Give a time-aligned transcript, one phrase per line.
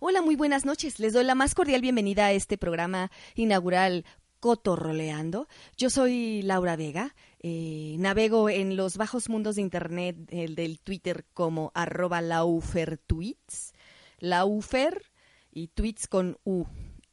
[0.00, 0.98] Hola, muy buenas noches.
[0.98, 4.04] Les doy la más cordial bienvenida a este programa inaugural
[4.40, 5.46] Cotorroleando.
[5.76, 7.14] Yo soy Laura Vega.
[7.38, 13.72] Eh, navego en los bajos mundos de Internet el del Twitter como arroba laufertweets.
[14.18, 15.00] Laufer
[15.52, 16.64] y tweets con U.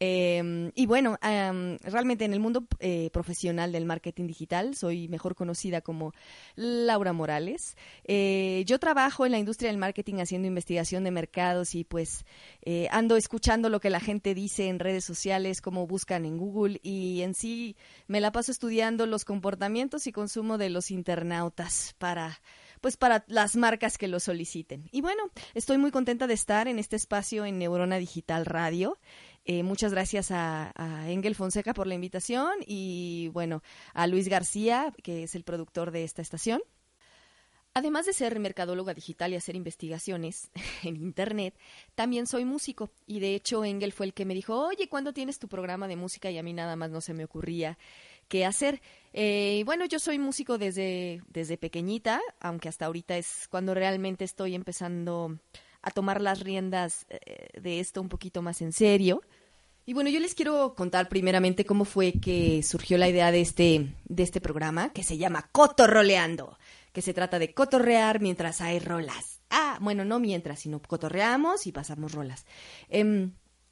[0.03, 5.35] Eh, y bueno, em, realmente en el mundo eh, profesional del marketing digital soy mejor
[5.35, 6.13] conocida como
[6.55, 7.77] Laura Morales.
[8.05, 12.25] Eh, yo trabajo en la industria del marketing haciendo investigación de mercados y pues
[12.63, 16.79] eh, ando escuchando lo que la gente dice en redes sociales, cómo buscan en Google
[16.81, 17.75] y en sí
[18.07, 22.41] me la paso estudiando los comportamientos y consumo de los internautas para
[22.81, 24.89] pues para las marcas que lo soliciten.
[24.91, 28.97] Y bueno, estoy muy contenta de estar en este espacio en Neurona Digital Radio.
[29.45, 30.71] Eh, muchas gracias a,
[31.07, 36.03] Engel Fonseca por la invitación y bueno, a Luis García, que es el productor de
[36.03, 36.61] esta estación.
[37.73, 40.51] Además de ser mercadóloga digital y hacer investigaciones
[40.83, 41.55] en Internet,
[41.95, 42.91] también soy músico.
[43.07, 45.95] Y de hecho, Engel fue el que me dijo, oye, ¿cuándo tienes tu programa de
[45.95, 46.29] música?
[46.29, 47.77] Y a mí nada más no se me ocurría
[48.27, 48.81] qué hacer.
[49.13, 54.53] Eh, bueno, yo soy músico desde, desde pequeñita, aunque hasta ahorita es cuando realmente estoy
[54.53, 55.39] empezando
[55.81, 59.21] a tomar las riendas eh, de esto un poquito más en serio.
[59.85, 63.93] Y bueno, yo les quiero contar primeramente cómo fue que surgió la idea de este,
[64.05, 66.57] de este programa que se llama Cotorroleando,
[66.93, 69.39] que se trata de cotorrear mientras hay rolas.
[69.49, 72.45] Ah, bueno, no mientras, sino cotorreamos y pasamos rolas.
[72.89, 73.31] Eh,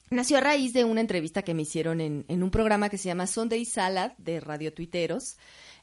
[0.09, 3.05] nació a raíz de una entrevista que me hicieron en, en un programa que se
[3.05, 5.37] llama Sunday Salad de Radio Tuiteros.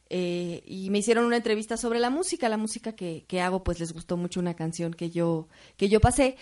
[0.08, 3.80] Eh, y me hicieron una entrevista sobre la música, la música que, que, hago, pues
[3.80, 6.36] les gustó mucho una canción que yo, que yo pasé.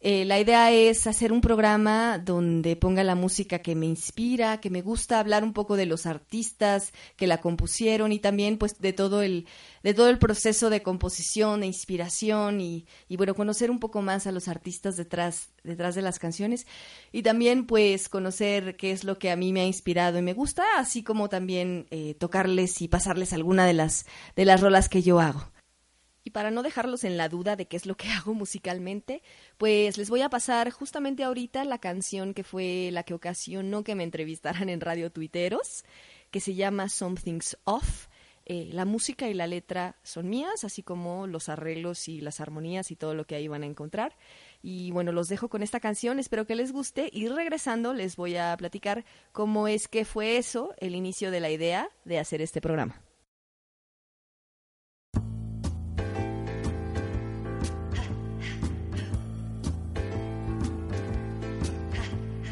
[0.00, 4.70] Eh, la idea es hacer un programa donde ponga la música que me inspira, que
[4.70, 8.94] me gusta, hablar un poco de los artistas que la compusieron y también pues de
[8.94, 9.46] todo el,
[9.82, 14.26] de todo el proceso de composición, de inspiración y, y bueno, conocer un poco más
[14.26, 16.66] a los artistas detrás, detrás de las canciones
[17.12, 20.34] y también pues conocer qué es lo que a mí me ha inspirado y me
[20.34, 24.06] gusta, así como también eh, tocarles y pasarles alguna de las,
[24.36, 25.50] de las rolas que yo hago.
[26.22, 29.22] Y para no dejarlos en la duda de qué es lo que hago musicalmente,
[29.58, 33.94] pues les voy a pasar justamente ahorita la canción que fue la que ocasionó que
[33.94, 35.84] me entrevistaran en Radio Tuiteros,
[36.30, 38.08] que se llama Something's Off.
[38.52, 42.90] Eh, la música y la letra son mías, así como los arreglos y las armonías
[42.90, 44.16] y todo lo que ahí van a encontrar.
[44.60, 48.34] Y bueno, los dejo con esta canción, espero que les guste y regresando les voy
[48.34, 52.60] a platicar cómo es que fue eso, el inicio de la idea de hacer este
[52.60, 53.00] programa.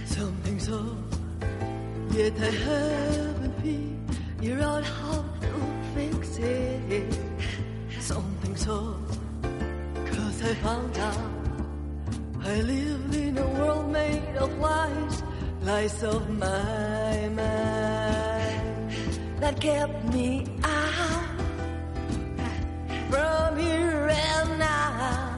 [0.06, 0.96] Something's off,
[2.14, 2.50] yet I
[4.40, 5.27] how to
[5.98, 7.18] fix it.
[7.98, 9.18] Something's off,
[10.12, 11.32] cause I found out
[12.40, 15.22] I lived in a world made of lies,
[15.62, 18.66] lies of my mind
[19.40, 21.40] that kept me out
[23.10, 25.34] from here and now.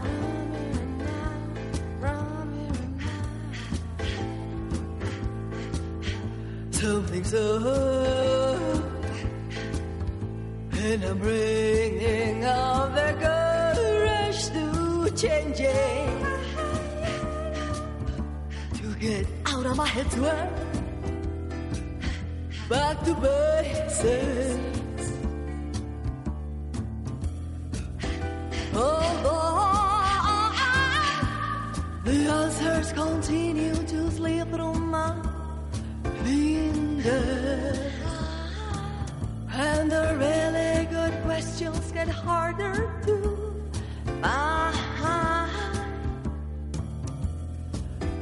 [6.70, 8.79] Something's up,
[10.82, 16.10] and I'm bringing all the courage to change it
[19.00, 20.50] get out of my head to work.
[22.68, 25.12] Back to basics.
[28.74, 31.30] Oh, oh, oh, oh,
[32.04, 35.14] the answers continue to slip through my
[36.24, 37.99] fingers.
[39.62, 43.14] And the really good questions get harder to
[44.22, 45.50] find.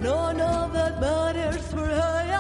[0.03, 2.38] None of that matters for I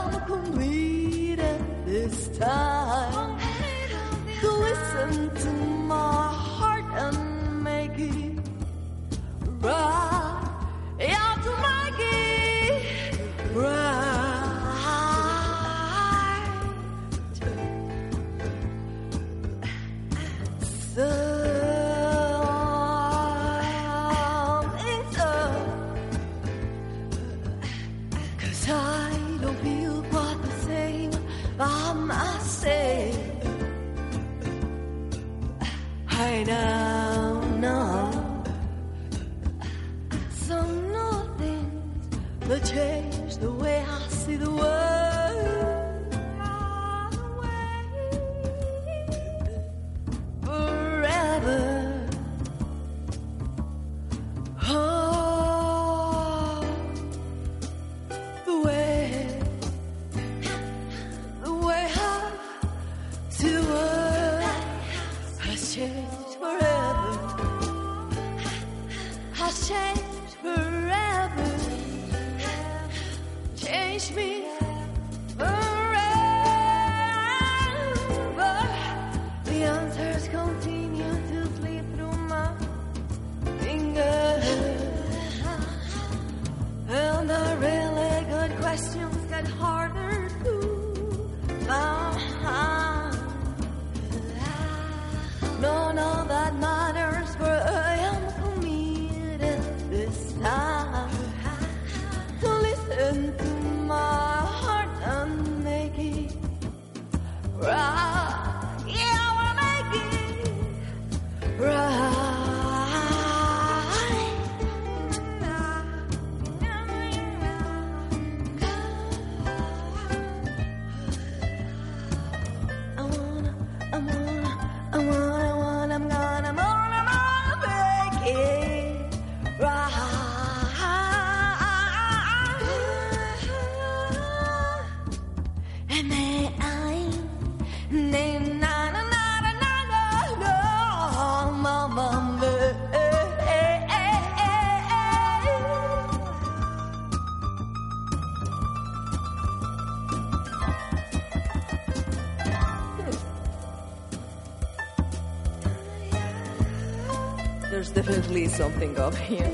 [157.88, 159.50] There's definitely something up here.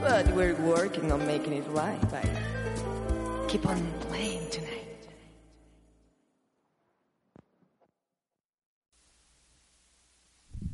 [0.00, 2.00] But we're working on making it right.
[2.10, 2.28] Bye.
[3.48, 4.88] Keep on playing tonight.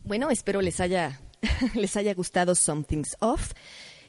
[0.05, 1.21] Bueno, espero les haya,
[1.75, 3.53] les haya gustado Something's Off.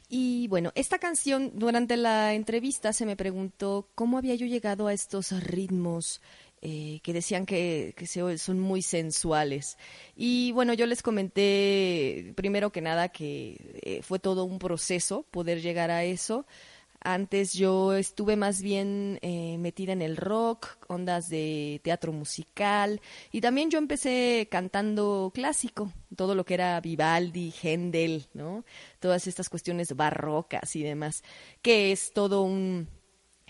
[0.07, 4.93] Y bueno, esta canción, durante la entrevista se me preguntó cómo había yo llegado a
[4.93, 6.21] estos ritmos
[6.61, 9.77] eh, que decían que, que son muy sensuales.
[10.15, 15.61] Y bueno, yo les comenté primero que nada que eh, fue todo un proceso poder
[15.61, 16.45] llegar a eso.
[17.01, 22.99] Antes yo estuve más bien eh, metida en el rock, ondas de teatro musical
[23.31, 28.65] y también yo empecé cantando clásico, todo lo que era Vivaldi, Händel, ¿no?
[28.99, 31.23] Todas estas cuestiones barrocas y demás,
[31.61, 32.89] que es todo un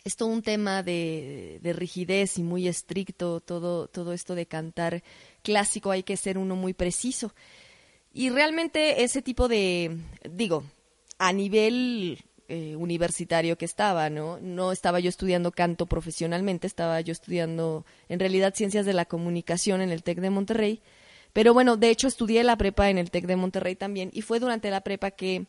[0.10, 5.04] es un tema de, de rigidez y muy estricto, todo, todo esto de cantar
[5.44, 7.34] clásico hay que ser uno muy preciso.
[8.14, 9.98] Y realmente ese tipo de,
[10.30, 10.64] digo,
[11.20, 12.18] a nivel
[12.48, 14.40] eh, universitario que estaba, ¿no?
[14.40, 19.82] No estaba yo estudiando canto profesionalmente, estaba yo estudiando en realidad ciencias de la comunicación
[19.82, 20.82] en el TEC de Monterrey.
[21.34, 24.40] Pero bueno, de hecho estudié la prepa en el TEC de Monterrey también y fue
[24.40, 25.46] durante la prepa que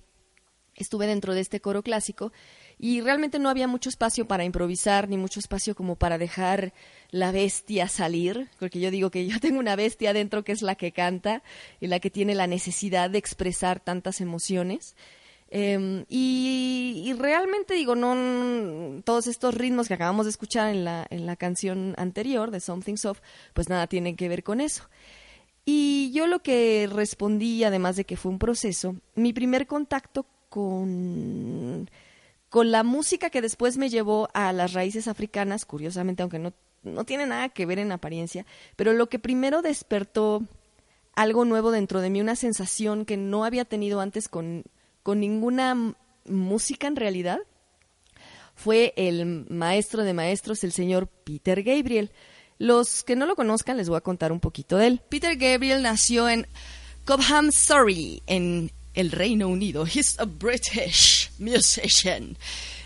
[0.77, 2.33] estuve dentro de este coro clásico
[2.83, 6.73] y realmente no había mucho espacio para improvisar ni mucho espacio como para dejar
[7.11, 10.77] la bestia salir, porque yo digo que yo tengo una bestia dentro que es la
[10.77, 11.43] que canta
[11.79, 14.97] y la que tiene la necesidad de expresar tantas emociones.
[15.53, 21.27] Y, y realmente digo, no todos estos ritmos que acabamos de escuchar en la, en
[21.27, 23.21] la canción anterior de Something Soft,
[23.53, 24.89] pues nada tienen que ver con eso.
[25.67, 31.91] Y yo lo que respondí, además de que fue un proceso, mi primer contacto con,
[32.51, 36.53] con la música que después me llevó a las raíces africanas, curiosamente, aunque no,
[36.83, 38.45] no tiene nada que ver en apariencia,
[38.77, 40.43] pero lo que primero despertó
[41.15, 44.65] algo nuevo dentro de mí, una sensación que no había tenido antes con,
[45.03, 45.95] con ninguna
[46.27, 47.39] música en realidad,
[48.57, 52.11] fue el maestro de maestros, el señor Peter Gabriel.
[52.59, 55.01] Los que no lo conozcan, les voy a contar un poquito de él.
[55.09, 56.47] Peter Gabriel nació en
[57.07, 59.87] Cobham, Surrey, en el Reino Unido.
[59.87, 62.37] He's a British musician.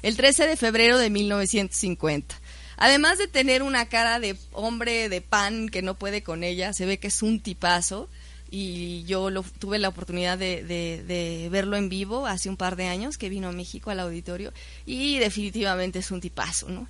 [0.03, 2.35] El 13 de febrero de 1950.
[2.77, 6.87] Además de tener una cara de hombre de pan que no puede con ella, se
[6.87, 8.09] ve que es un tipazo.
[8.51, 12.87] Y yo lo, tuve la oportunidad de, de- verlo en vivo hace un par de
[12.87, 14.53] años que vino a México al auditorio.
[14.87, 16.87] Y definitivamente es un tipazo, ¿no?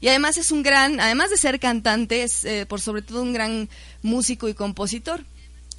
[0.00, 3.32] Y además es un gran, además de ser cantante, es eh, por sobre todo un
[3.32, 3.68] gran
[4.02, 5.24] músico y compositor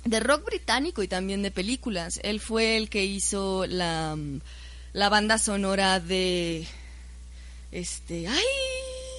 [0.04, 2.20] de rock británico y también de películas.
[2.24, 4.18] Él fue el que hizo la,
[4.94, 6.68] la banda sonora de
[7.72, 8.44] este, ay,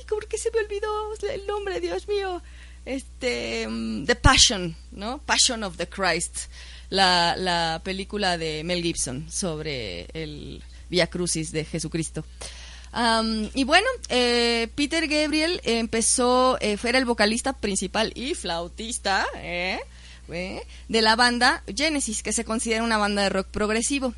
[0.09, 2.43] ¿por qué se me olvidó el nombre, Dios mío?
[2.85, 5.19] Este, mm, The Passion, ¿no?
[5.19, 6.47] Passion of the Christ,
[6.89, 12.25] la, la película de Mel Gibson sobre el Via Crucis de Jesucristo.
[13.55, 19.79] Y bueno, eh, Peter Gabriel empezó, eh, fue el vocalista principal y flautista ¿eh?
[20.29, 20.67] ¿eh?
[20.89, 24.12] de la banda Genesis, que se considera una banda de rock progresivo.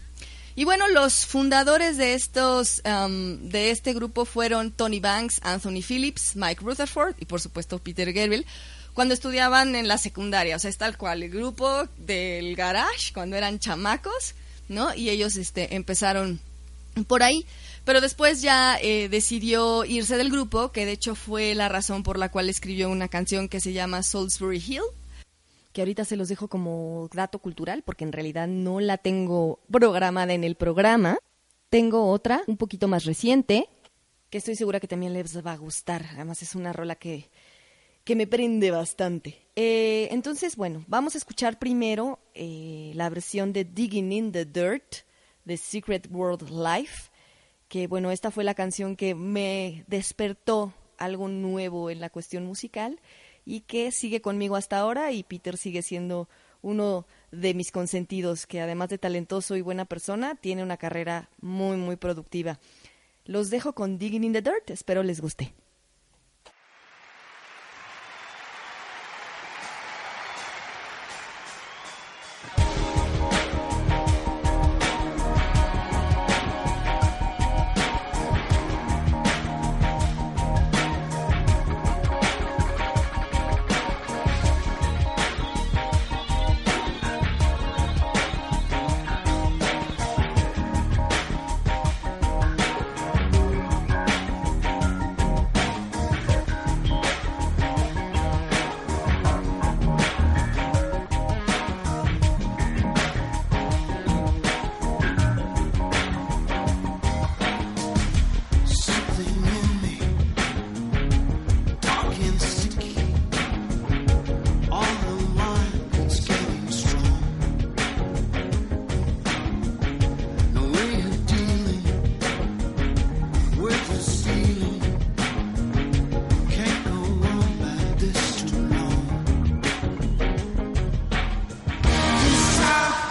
[0.55, 6.37] Y bueno, los fundadores de estos, am, de este grupo fueron Tony Banks, Anthony Phillips,
[6.37, 8.45] Mike Rutherford y por supuesto Peter Gabriel,
[8.93, 13.37] cuando estudiaban en la secundaria, o sea, es tal cual, el grupo del garage, cuando
[13.37, 14.35] eran chamacos,
[14.69, 14.95] ¿no?
[14.95, 16.41] Y ellos este, empezaron
[17.07, 17.47] por ahí.
[17.85, 22.19] Pero después ya eh, decidió irse del grupo, que de hecho fue la razón por
[22.19, 24.83] la cual escribió una canción que se llama Salisbury Hill,
[25.73, 30.35] que ahorita se los dejo como dato cultural, porque en realidad no la tengo programada
[30.35, 31.19] en el programa.
[31.71, 33.69] Tengo otra, un poquito más reciente,
[34.29, 36.07] que estoy segura que también les va a gustar.
[36.13, 37.31] Además es una rola que,
[38.05, 39.43] que me prende bastante.
[39.57, 45.05] Eh, entonces, bueno, vamos a escuchar primero eh, la versión de Digging in the Dirt
[45.45, 47.11] de Secret World Life,
[47.69, 53.01] que bueno, esta fue la canción que me despertó algo nuevo en la cuestión musical
[53.45, 56.29] y que sigue conmigo hasta ahora y Peter sigue siendo
[56.63, 61.77] uno de mis consentidos, que además de talentoso y buena persona, tiene una carrera muy,
[61.77, 62.61] muy productiva.
[63.25, 65.53] Los dejo con Digging in the Dirt, espero les guste.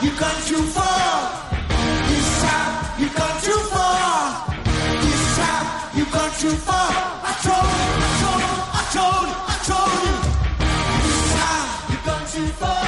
[0.04, 1.50] you've gone too far.
[2.10, 4.56] This time, you've gone too far.
[5.02, 6.92] This time, you've gone too far.
[7.24, 7.88] I told, you.
[8.02, 8.56] I told, you.
[8.74, 9.36] I told, you.
[9.54, 10.16] I told you.
[11.06, 12.81] This time, you've gone too far.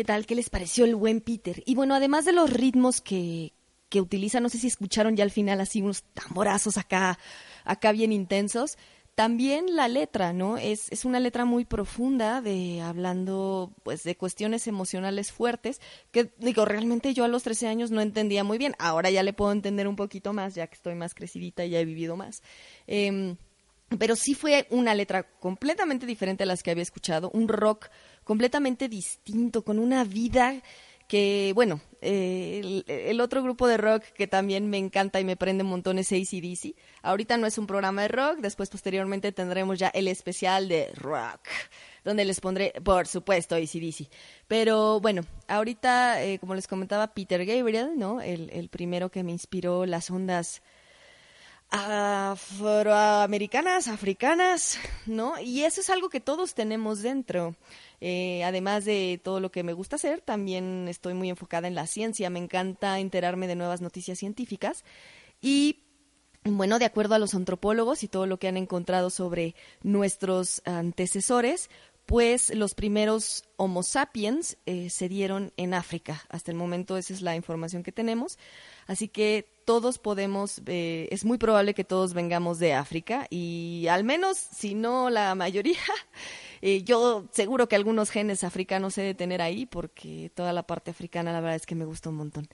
[0.00, 0.24] ¿Qué tal?
[0.24, 1.62] ¿Qué les pareció el buen Peter?
[1.66, 3.52] Y bueno, además de los ritmos que,
[3.90, 7.18] que utiliza, no sé si escucharon ya al final así unos tamborazos acá,
[7.66, 8.78] acá bien intensos.
[9.14, 10.56] También la letra, ¿no?
[10.56, 15.82] Es, es una letra muy profunda de hablando pues de cuestiones emocionales fuertes
[16.12, 18.76] que digo, realmente yo a los 13 años no entendía muy bien.
[18.78, 21.78] Ahora ya le puedo entender un poquito más ya que estoy más crecidita y ya
[21.78, 22.42] he vivido más.
[22.86, 23.36] Em,
[23.98, 27.88] pero sí fue una letra completamente diferente a las que había escuchado, un rock
[28.30, 30.62] completamente distinto, con una vida
[31.08, 35.64] que, bueno, eh, el, otro grupo de rock que también me encanta y me prende
[35.64, 36.76] montón es ACDC.
[37.02, 41.40] Ahorita no es un programa de rock, después posteriormente tendremos ya el especial de rock,
[42.04, 44.08] donde les pondré, por supuesto, ACDC.
[44.46, 48.20] Pero bueno, ahorita, eh, como les comentaba, Peter Gabriel, ¿no?
[48.20, 50.62] El, el primero que me inspiró las ondas
[51.70, 55.40] afroamericanas, africanas, ¿no?
[55.40, 57.56] Y eso es algo que todos tenemos dentro.
[58.00, 61.86] Eh, además de todo lo que me gusta hacer, también estoy muy enfocada en la
[61.86, 62.30] ciencia.
[62.30, 64.84] Me encanta enterarme de nuevas noticias científicas.
[65.40, 65.84] Y
[66.44, 71.68] bueno, de acuerdo a los antropólogos y todo lo que han encontrado sobre nuestros antecesores,
[72.06, 76.24] pues los primeros Homo sapiens eh, se dieron en África.
[76.28, 78.38] Hasta el momento esa es la información que tenemos.
[78.86, 84.02] Así que todos podemos, eh, es muy probable que todos vengamos de África y al
[84.02, 85.78] menos, si no la mayoría,
[86.60, 90.90] eh, yo seguro que algunos genes africanos he de tener ahí porque toda la parte
[90.90, 92.48] africana la verdad es que me gusta un montón.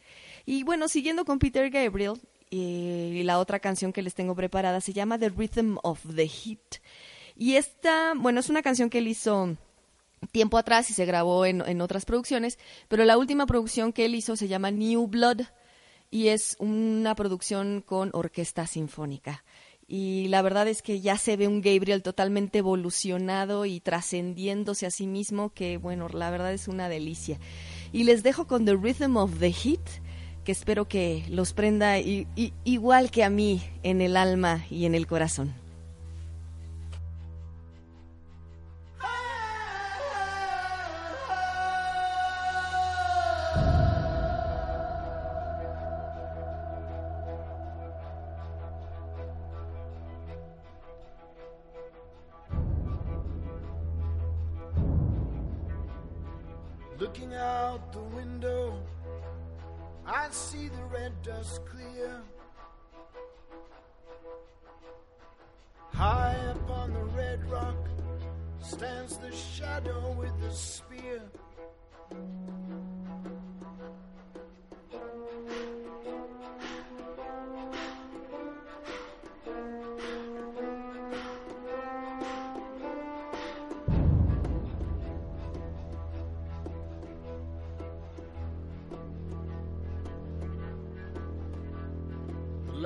[0.44, 4.82] Y bueno, siguiendo con Peter Gabriel, eh, y la otra canción que les tengo preparada
[4.82, 6.82] se llama The Rhythm of the Heat.
[7.34, 9.56] Y esta, bueno, es una canción que él hizo
[10.32, 14.14] tiempo atrás y se grabó en, en otras producciones, pero la última producción que él
[14.14, 15.46] hizo se llama New Blood
[16.10, 19.44] y es una producción con orquesta sinfónica.
[19.88, 24.90] Y la verdad es que ya se ve un Gabriel totalmente evolucionado y trascendiéndose a
[24.90, 27.38] sí mismo, que bueno, la verdad es una delicia.
[27.92, 29.88] Y les dejo con The Rhythm of the Heat,
[30.44, 35.06] que espero que los prenda igual que a mí en el alma y en el
[35.06, 35.65] corazón.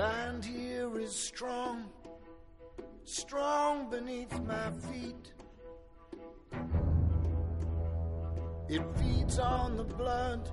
[0.01, 1.85] Land here is strong,
[3.05, 5.27] strong beneath my feet.
[8.71, 10.49] It feeds on the blood,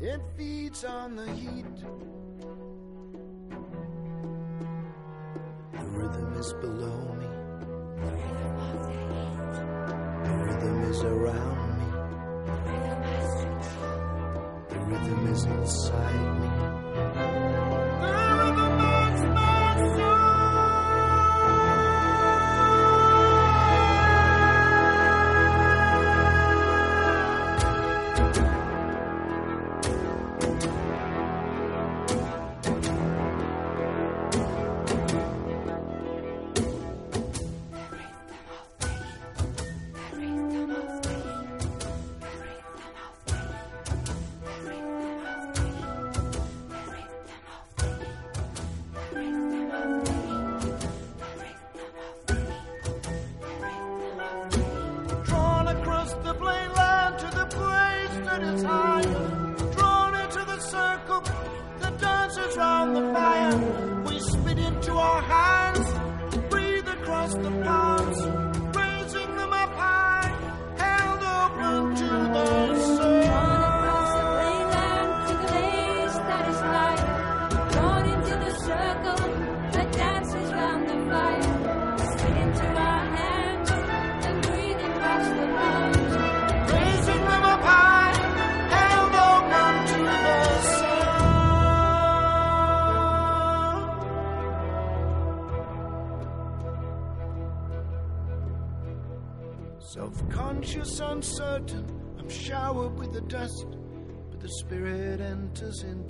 [0.00, 1.76] it feeds on the heat.
[5.78, 7.30] The rhythm is below me,
[10.24, 11.90] the rhythm is around me,
[14.70, 17.29] the rhythm is inside me.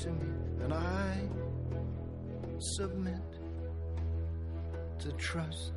[0.07, 1.29] Into me, and I
[2.59, 3.23] submit
[4.99, 5.73] to trust.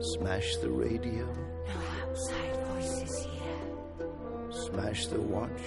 [0.00, 1.26] Smash the radio,
[1.66, 3.42] No outside voices here
[4.52, 5.62] smash the watch,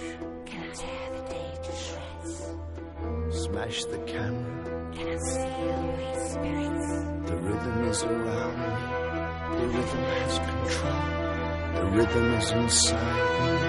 [0.46, 2.52] can tear the day to shreds.
[3.30, 4.92] smash the camera.
[4.94, 7.30] Can unseal great spirits.
[7.30, 9.60] The rhythm is around me.
[9.60, 11.16] The rhythm has control.
[11.74, 13.65] The rhythm is inside me.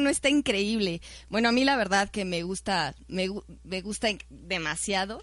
[0.00, 1.00] No está increíble?
[1.28, 3.28] Bueno, a mí la verdad que me gusta, me,
[3.62, 5.22] me gusta demasiado.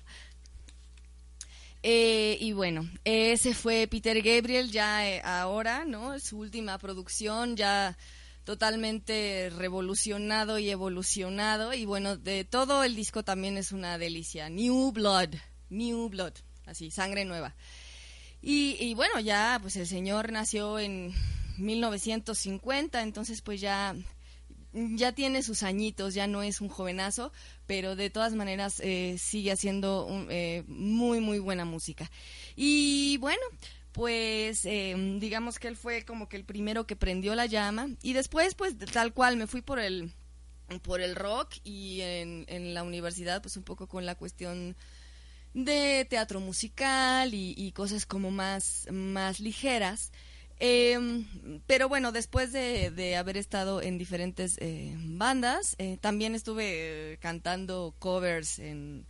[1.84, 6.19] Eh, y bueno, ese fue Peter Gabriel ya eh, ahora, ¿no?
[6.19, 7.97] Su última producción ya
[8.43, 11.73] totalmente revolucionado y evolucionado.
[11.73, 14.49] Y bueno, de todo el disco también es una delicia.
[14.49, 15.36] New Blood,
[15.69, 16.34] New Blood,
[16.65, 17.55] así, sangre nueva.
[18.41, 21.13] Y, y bueno, ya, pues el señor nació en
[21.57, 23.95] 1950, entonces pues ya,
[24.73, 27.31] ya tiene sus añitos, ya no es un jovenazo,
[27.67, 32.10] pero de todas maneras eh, sigue haciendo un- eh, muy, muy buena música.
[32.55, 33.41] Y bueno,
[33.91, 38.13] pues eh, digamos que él fue como que el primero que prendió la llama y
[38.13, 40.12] después pues tal cual me fui por el
[40.84, 44.77] por el rock y en, en la universidad pues un poco con la cuestión
[45.53, 50.12] de teatro musical y, y cosas como más, más ligeras.
[50.63, 51.26] Eh,
[51.65, 57.17] pero bueno, después de, de haber estado en diferentes eh, bandas, eh, también estuve eh,
[57.17, 59.08] cantando covers en,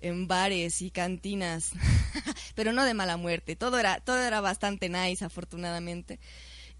[0.00, 1.72] en bares y cantinas,
[2.54, 3.54] pero no de mala muerte.
[3.54, 6.20] Todo era, todo era bastante nice, afortunadamente.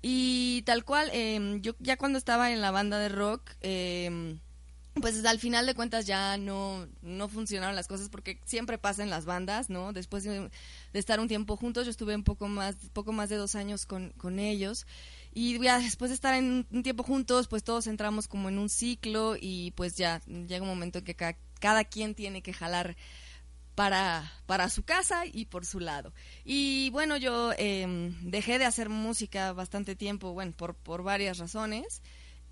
[0.01, 4.39] Y tal cual, eh, yo ya cuando estaba en la banda de rock, eh,
[5.01, 9.11] pues al final de cuentas ya no, no funcionaron las cosas porque siempre pasa en
[9.11, 9.93] las bandas, ¿no?
[9.93, 10.51] Después de,
[10.93, 14.11] estar un tiempo juntos, yo estuve un poco más, poco más de dos años con,
[14.17, 14.87] con ellos
[15.33, 18.69] y ya después de estar en un tiempo juntos, pues todos entramos como en un
[18.69, 22.97] ciclo y pues ya llega un momento en que ca- cada quien tiene que jalar
[23.75, 26.13] para, para su casa y por su lado.
[26.45, 32.01] Y bueno, yo eh, dejé de hacer música bastante tiempo, bueno, por, por varias razones.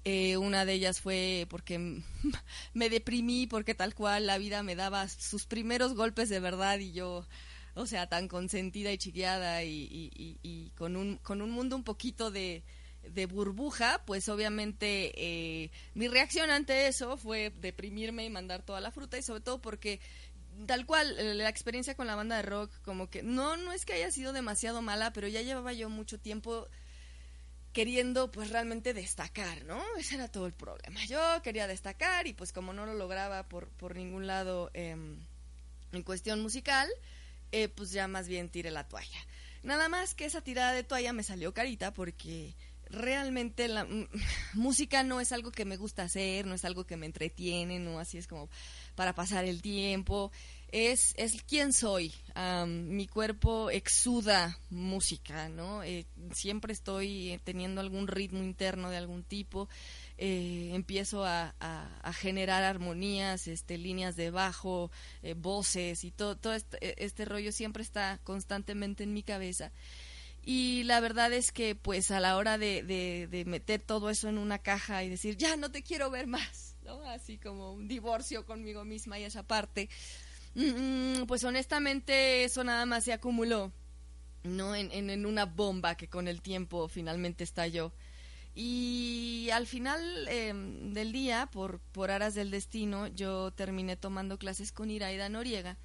[0.05, 1.79] Eh, una de ellas fue porque
[2.75, 6.93] me deprimí, porque tal cual la vida me daba sus primeros golpes de verdad y
[6.93, 7.25] yo,
[7.75, 11.77] o sea, tan consentida y chiqueada y, y- y- y con, un, con un mundo
[11.77, 12.65] un poquito de,
[13.09, 18.91] de burbuja, pues obviamente eh, mi reacción ante eso fue deprimirme y mandar toda la
[18.91, 20.01] fruta y sobre todo porque
[20.67, 23.85] tal cual eh, la experiencia con la banda de rock como que no no es
[23.87, 26.69] que haya sido demasiado mala pero ya llevaba yo mucho tiempo
[27.73, 29.83] queriendo pues realmente destacar, ¿no?
[29.99, 31.05] Ese era todo el problema.
[31.07, 35.19] Yo quería destacar y pues como no lo lograba por, por ningún lado, em,
[35.93, 36.89] en cuestión musical,
[37.51, 39.27] eh, pues ya más bien tiré la toalla.
[39.63, 42.55] Nada más que esa tirada de toalla me salió carita porque
[42.91, 43.87] realmente la
[44.55, 47.99] música no es algo que me gusta hacer, no es algo que me entretiene, no
[47.99, 48.49] así es como
[48.95, 50.31] para pasar el tiempo.
[50.73, 52.15] Es, es quién soy.
[52.35, 55.83] Am, mi cuerpo exuda música, ¿no?
[55.83, 59.69] Eh, siempre estoy teniendo algún ritmo interno de algún tipo.
[60.17, 64.91] Eh, empiezo a, a- a generar armonías, este, líneas de bajo,
[65.23, 69.73] eh, voces y todo, todo este, este rollo siempre está constantemente en mi cabeza.
[70.43, 74.29] Y la verdad es que pues a la hora de, de- de meter todo eso
[74.31, 77.03] en una caja y decir, ya no te quiero ver más, ¿no?
[77.05, 79.89] Así como un divorcio conmigo misma y esa parte,
[80.55, 83.73] mm, pues honestamente eso nada más se acumuló,
[84.45, 84.75] ¿no?
[84.75, 87.93] En, en, una bomba que con el tiempo finalmente estalló.
[88.55, 94.73] Y al final eh, del día, por, por aras del destino, yo terminé tomando clases
[94.73, 95.79] con Iraida Noriega,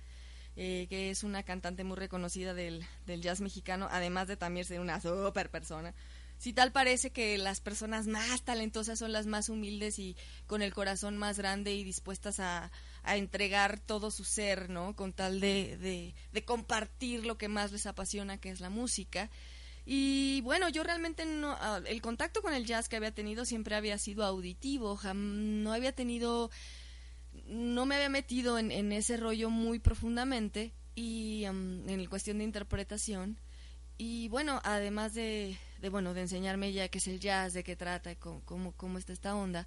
[0.58, 4.82] eh, que es una cantante muy reconocida del, del jazz mexicano, además de también ser
[4.82, 5.94] una super persona.
[6.38, 10.74] Si tal parece que las personas más talentosas son las más humildes y con el
[10.74, 12.72] corazón más grande y dispuestas a,
[13.08, 14.96] a entregar todo su ser, ¿no?
[14.96, 19.30] Con tal de, de, de compartir lo que más les apasiona, que es la música.
[19.86, 23.74] Y bueno, yo realmente no, ah, el contacto con el jazz que había tenido siempre
[23.74, 26.52] había sido auditivo, no había tenido,
[27.46, 33.40] no me había metido en, ese rollo muy profundamente y am, en cuestión de interpretación.
[33.98, 37.78] Y bueno, además de, de, bueno, de enseñarme ya qué es el jazz, de qué
[37.78, 39.66] trata, cómo, cómo, cómo está esta onda,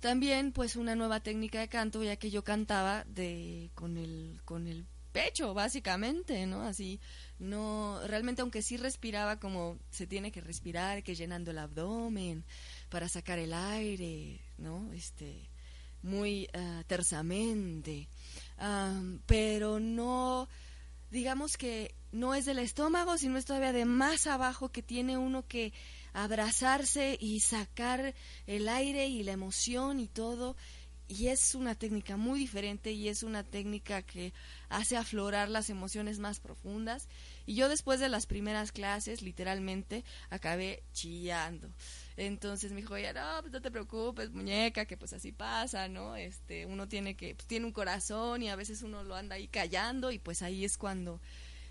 [0.00, 4.66] también pues una nueva técnica de canto, ya que yo cantaba de con el, con
[4.66, 6.62] el pecho, básicamente, ¿no?
[6.62, 7.00] Así,
[7.38, 12.44] no, realmente aunque sí respiraba como se tiene que respirar, que llenando el abdomen
[12.88, 14.92] para sacar el aire, ¿no?
[14.92, 15.48] Este,
[16.02, 18.08] muy ah, tersamente,
[18.56, 20.48] Am, pero no,
[21.10, 25.46] digamos que no es del estómago, sino es todavía de más abajo que tiene uno
[25.46, 25.72] que
[26.12, 28.14] abrazarse y sacar
[28.46, 30.56] el aire y la emoción y todo.
[31.10, 34.32] Y es una técnica muy diferente y es una técnica que
[34.68, 37.08] hace aflorar las emociones más profundas.
[37.46, 41.68] Y yo después de las primeras clases, literalmente, acabé chillando.
[42.16, 46.14] Entonces me dijo, ella, no, pues no te preocupes, muñeca, que pues así pasa, ¿no?
[46.14, 49.48] Este, uno tiene que, pues tiene un corazón y a veces uno lo anda ahí
[49.48, 51.20] callando y pues ahí es cuando,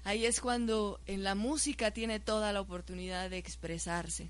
[0.03, 4.29] ahí es cuando en la música tiene toda la oportunidad de expresarse.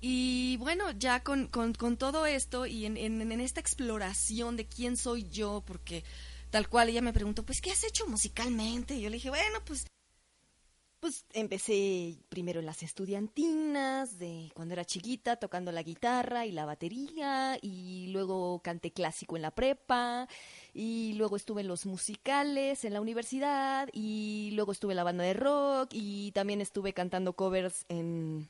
[0.00, 4.66] Y bueno, ya con, con, con todo esto y en, en, en esta exploración de
[4.66, 6.04] quién soy yo, porque
[6.50, 8.94] tal cual ella me preguntó, pues, ¿qué has hecho musicalmente?
[8.94, 9.86] Y yo le dije, bueno, pues
[11.00, 16.66] pues empecé primero en las estudiantinas, de cuando era chiquita, tocando la guitarra y la
[16.66, 20.28] batería, y luego canté clásico en la prepa,
[20.74, 25.24] y luego estuve en los musicales en la universidad, y luego estuve en la banda
[25.24, 28.48] de rock, y también estuve cantando covers en,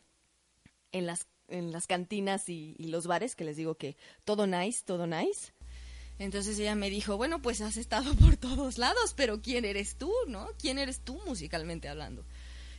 [0.92, 4.83] en, las, en las cantinas y, y los bares, que les digo que todo nice,
[4.85, 5.52] todo nice.
[6.18, 10.12] Entonces ella me dijo, bueno, pues has estado por todos lados, pero ¿quién eres tú,
[10.28, 10.48] no?
[10.59, 12.26] ¿Quién eres tú musicalmente hablando?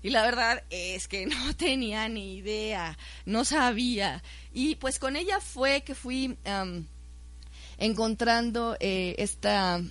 [0.04, 4.24] Y la verdad es que no tenía ni idea, no sabía.
[4.54, 6.88] Y pues con ella fue que fui am,
[7.82, 9.82] encontrando eh, esta,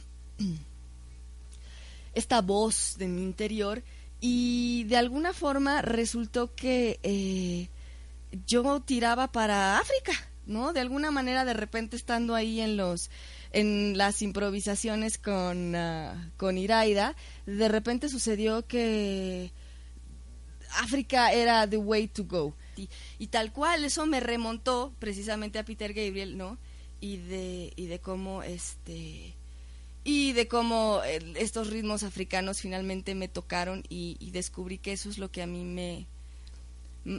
[2.15, 3.83] esta voz de mi interior
[4.21, 7.69] y de alguna forma resultó que eh,
[8.47, 10.13] yo tiraba para África,
[10.47, 10.73] ¿no?
[10.73, 13.11] De alguna manera de repente estando ahí en los
[13.53, 19.51] en las improvisaciones con, ah, con Iraida, de repente sucedió que
[20.81, 22.55] África era the way to go.
[22.77, 26.59] Y, y tal cual, eso me remontó precisamente a Peter Gabriel, ¿no?
[27.01, 29.35] Y de, y de cómo este
[30.03, 35.11] y de cómo eh, estos ritmos africanos finalmente me tocaron y, y descubrí que eso
[35.11, 36.07] es lo que a mí me,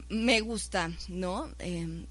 [0.09, 1.53] me gusta, ¿no?
[1.59, 2.05] Eh,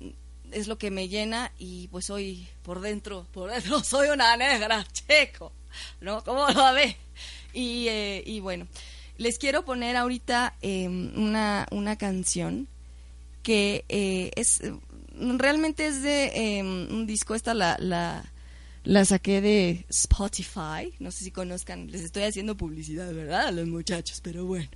[0.53, 4.87] es lo que me llena y pues hoy por dentro, por dentro soy una negra,
[4.93, 5.53] checo,
[6.01, 6.23] ¿no?
[6.25, 6.97] ¿Cómo lo ve?
[7.53, 8.67] Y, eh, y bueno,
[9.19, 12.69] les quiero poner ahorita eh, una, una canción
[13.43, 14.61] que eh, es
[15.39, 18.25] realmente es de eh, un disco, esta la, la,
[18.85, 23.49] la saqué de Spotify, no sé si conozcan, les estoy haciendo publicidad, ¿verdad?
[23.49, 24.71] A los muchachos, pero bueno.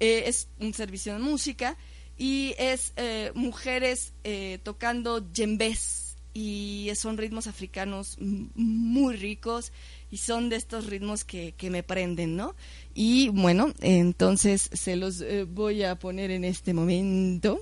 [0.00, 1.76] Eh, es un servicio de música
[2.16, 9.72] y es eh, mujeres eh, tocando djembes y son ritmos africanos muy ricos
[10.10, 12.54] y son de estos ritmos que, que me prenden, ¿no?
[12.94, 17.60] Y bueno, entonces se los eh, voy a poner en este momento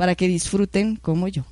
[0.00, 1.44] para que disfruten como yo.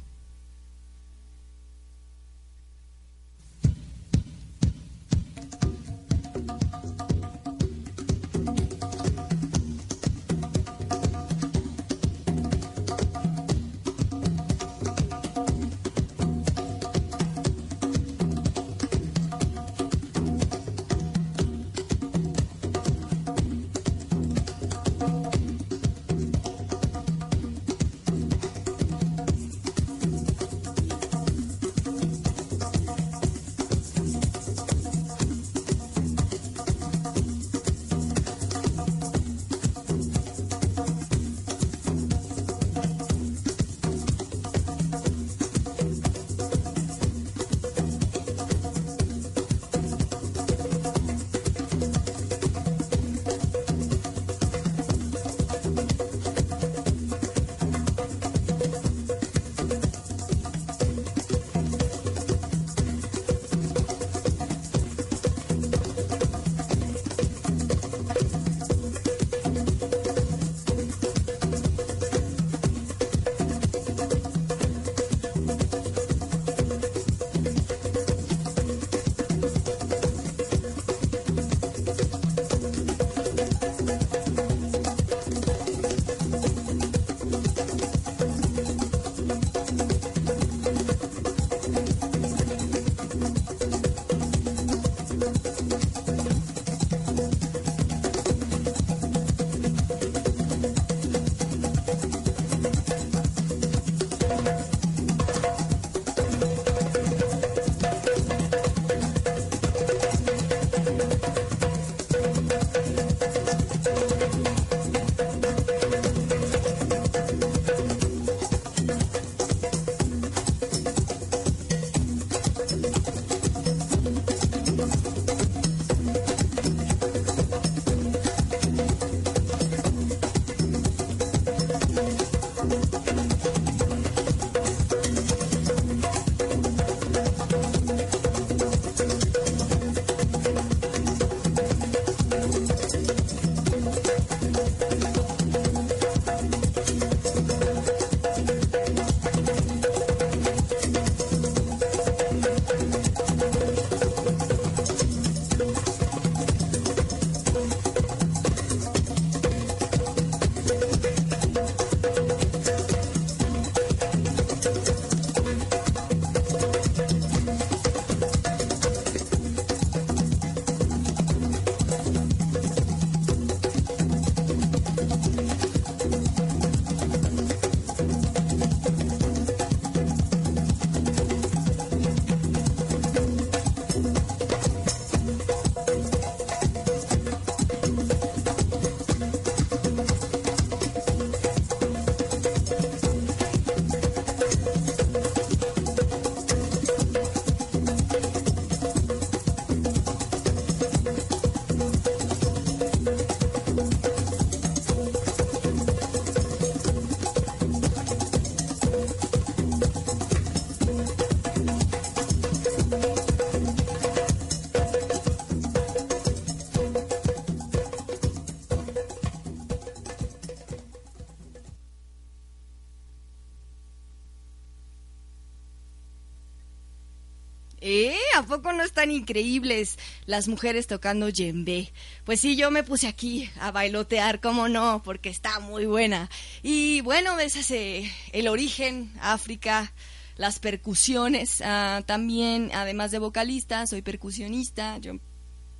[228.48, 231.92] Poco no están increíbles las mujeres tocando djembe?
[232.24, 236.28] Pues sí, yo me puse aquí a bailotear, cómo no, porque está muy buena.
[236.62, 239.92] Y bueno, ese es eh, el origen, África,
[240.36, 245.14] las percusiones, ah, también, además de vocalista, soy percusionista, yo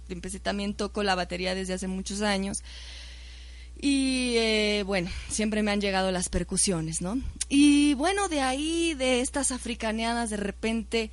[0.08, 2.62] empecé también, toco la batería desde hace muchos años.
[3.80, 7.20] Y eh, bueno, siempre me han llegado las percusiones, ¿no?
[7.48, 11.12] Y bueno, de ahí, de estas africaneadas, de repente,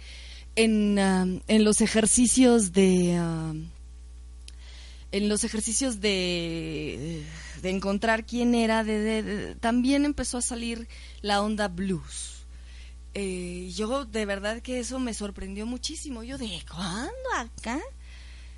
[0.56, 3.20] en, um, en los ejercicios de...
[3.20, 3.70] um,
[5.12, 7.24] en los ejercicios de,
[7.62, 10.90] de encontrar quién era, de, de- también empezó a salir
[11.22, 12.46] la onda blues.
[13.14, 16.24] Eh, yo de verdad que eso me sorprendió muchísimo.
[16.24, 17.80] Yo de ¿cuándo acá?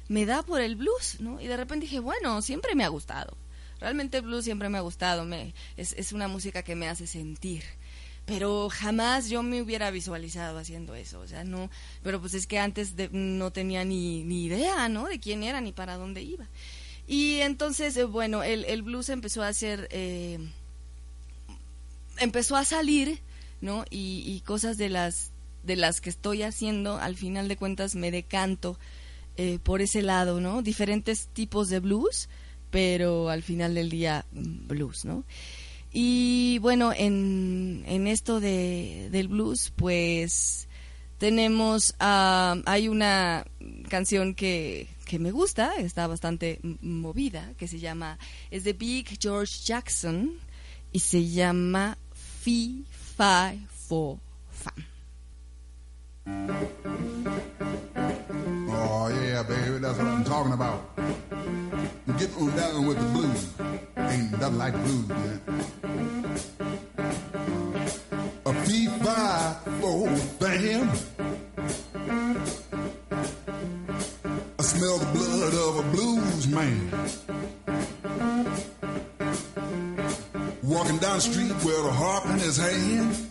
[0.08, 1.40] Me da por el blues, ¿no?
[1.40, 3.38] Y de repente dije, bueno, siempre me ha gustado.
[3.80, 5.26] Realmente el blues siempre me ha gustado.
[5.26, 7.62] Me, es, es una música que me hace sentir.
[8.28, 11.20] Pero jamás yo me hubiera visualizado haciendo eso.
[11.22, 11.72] O sea, no.
[12.04, 15.08] Pero pues es que antes de- no tenía ni, ni idea, ¿no?
[15.08, 16.46] De quién era ni para dónde iba.
[17.08, 19.88] Y entonces, eh, bueno, el, el blues empezó a ser.
[19.92, 20.40] eh,
[22.20, 23.20] empezó a salir,
[23.62, 23.86] ¿no?
[23.90, 25.32] Y, y cosas de las
[25.64, 28.80] de las que estoy haciendo, al final de cuentas me decanto
[29.36, 30.62] eh, por ese lado, ¿no?
[30.62, 32.30] Diferentes tipos de blues,
[32.72, 35.26] pero al final del día mm, blues, ¿no?
[35.92, 40.68] Y bueno, en, en esto de, del blues, pues
[41.18, 43.46] tenemos, ah, hay una
[43.90, 48.20] canción que, que me gusta, está bastante movida, que se llama,
[48.52, 50.34] es de Big George Jackson
[50.92, 51.98] y se llama
[52.42, 52.86] Fi,
[53.18, 54.20] Fi, Fo,
[54.52, 54.86] Fam.
[58.80, 60.96] Oh yeah, baby, that's what I'm talking about.
[62.18, 63.54] Get on down with the blues.
[63.98, 65.42] Ain't nothing like blues, man.
[68.46, 70.08] A fee five four
[70.40, 70.90] bam.
[74.60, 76.92] I smell the blood of a blues man.
[80.64, 83.28] Walking down the street with a harp in his hand.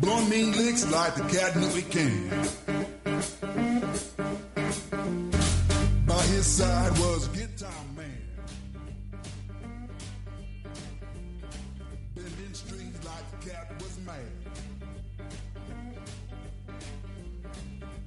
[0.00, 2.28] Blowing mean licks like the cat knew he can.
[6.06, 8.22] By his side was guitar man.
[12.14, 14.32] Bending strings like the cat was mad.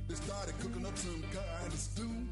[0.07, 2.27] They started cooking up some kind of stew.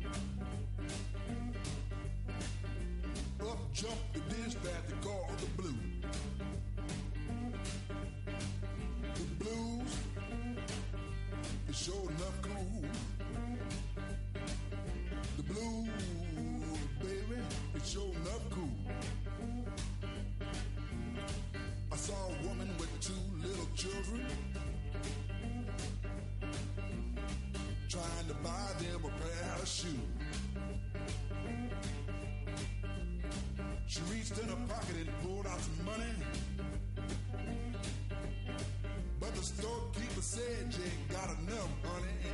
[3.41, 5.92] Up jumped the dish that they call the blue.
[11.73, 12.83] Is sure enough cool.
[15.37, 15.89] The blues,
[17.01, 17.41] baby,
[17.75, 18.69] is sure enough cool.
[21.91, 24.25] I saw a woman with two little children
[27.89, 29.95] trying to buy them a pair of shoes.
[33.87, 36.13] She reached in her pocket and pulled out some money.
[39.23, 42.31] But the the storekeeper said you ain't got enough, honey.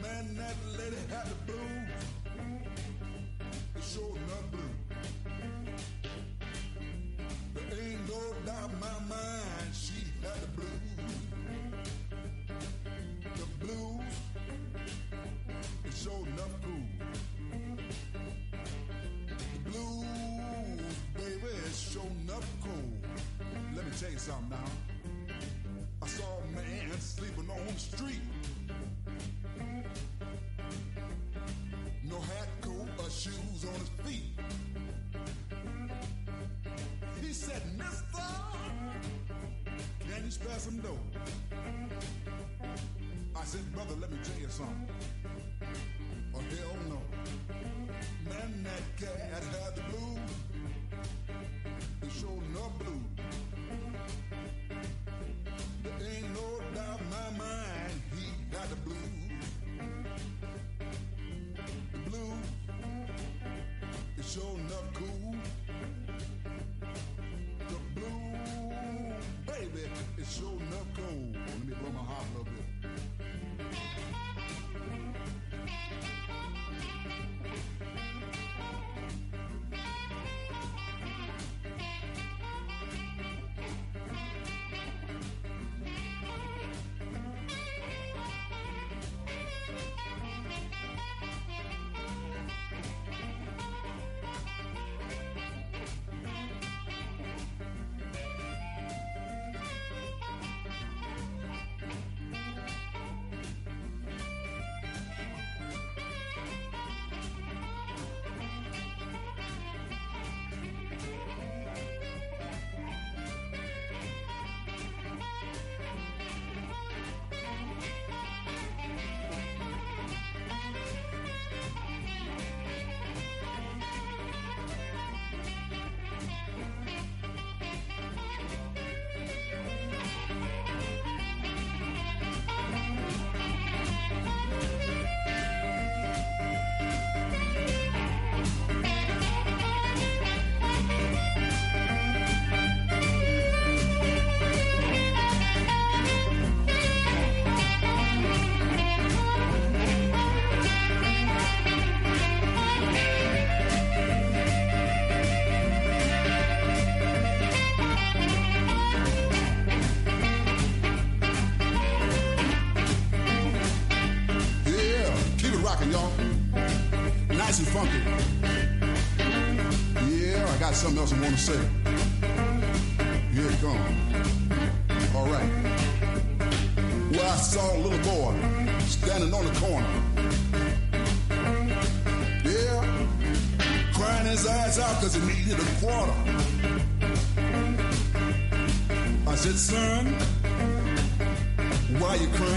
[0.00, 1.90] Man, that lady had the blues.
[3.76, 4.74] It sure enough blue.
[7.54, 10.70] There ain't no doubt in my mind she had the blues.
[13.36, 14.14] The blues.
[15.84, 16.88] It sure enough cool.
[19.28, 22.92] The blues, baby, it's sure enough cool.
[23.76, 24.91] Let me tell you something now.
[26.02, 28.20] I saw a man sleeping on the street.
[32.02, 34.36] No hat, coat, or shoes on his feet.
[37.20, 38.28] He said, Mister,
[40.00, 40.98] can you spare some dough?
[43.36, 44.88] I said, brother, let me tell you something.
[46.34, 47.00] Oh, hell no.
[48.28, 50.30] Man, that cat had the blues.
[52.02, 53.00] It sure enough blue.
[55.82, 58.98] There ain't no doubt in my mind he got the blues.
[61.92, 62.44] The blues.
[67.68, 69.14] The blue,
[69.46, 69.84] baby.
[71.46, 72.26] Let me blow my heart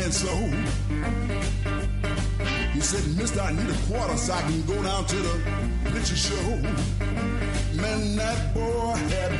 [0.05, 0.35] you so?
[2.73, 5.41] He said, Mister, I need a quarter so I can go down to the
[5.91, 6.57] picture show.
[7.81, 9.31] Man, that boy had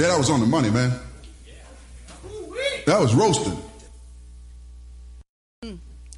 [0.00, 0.98] Yeah, that was on the money, man.
[2.86, 3.52] That was roasted.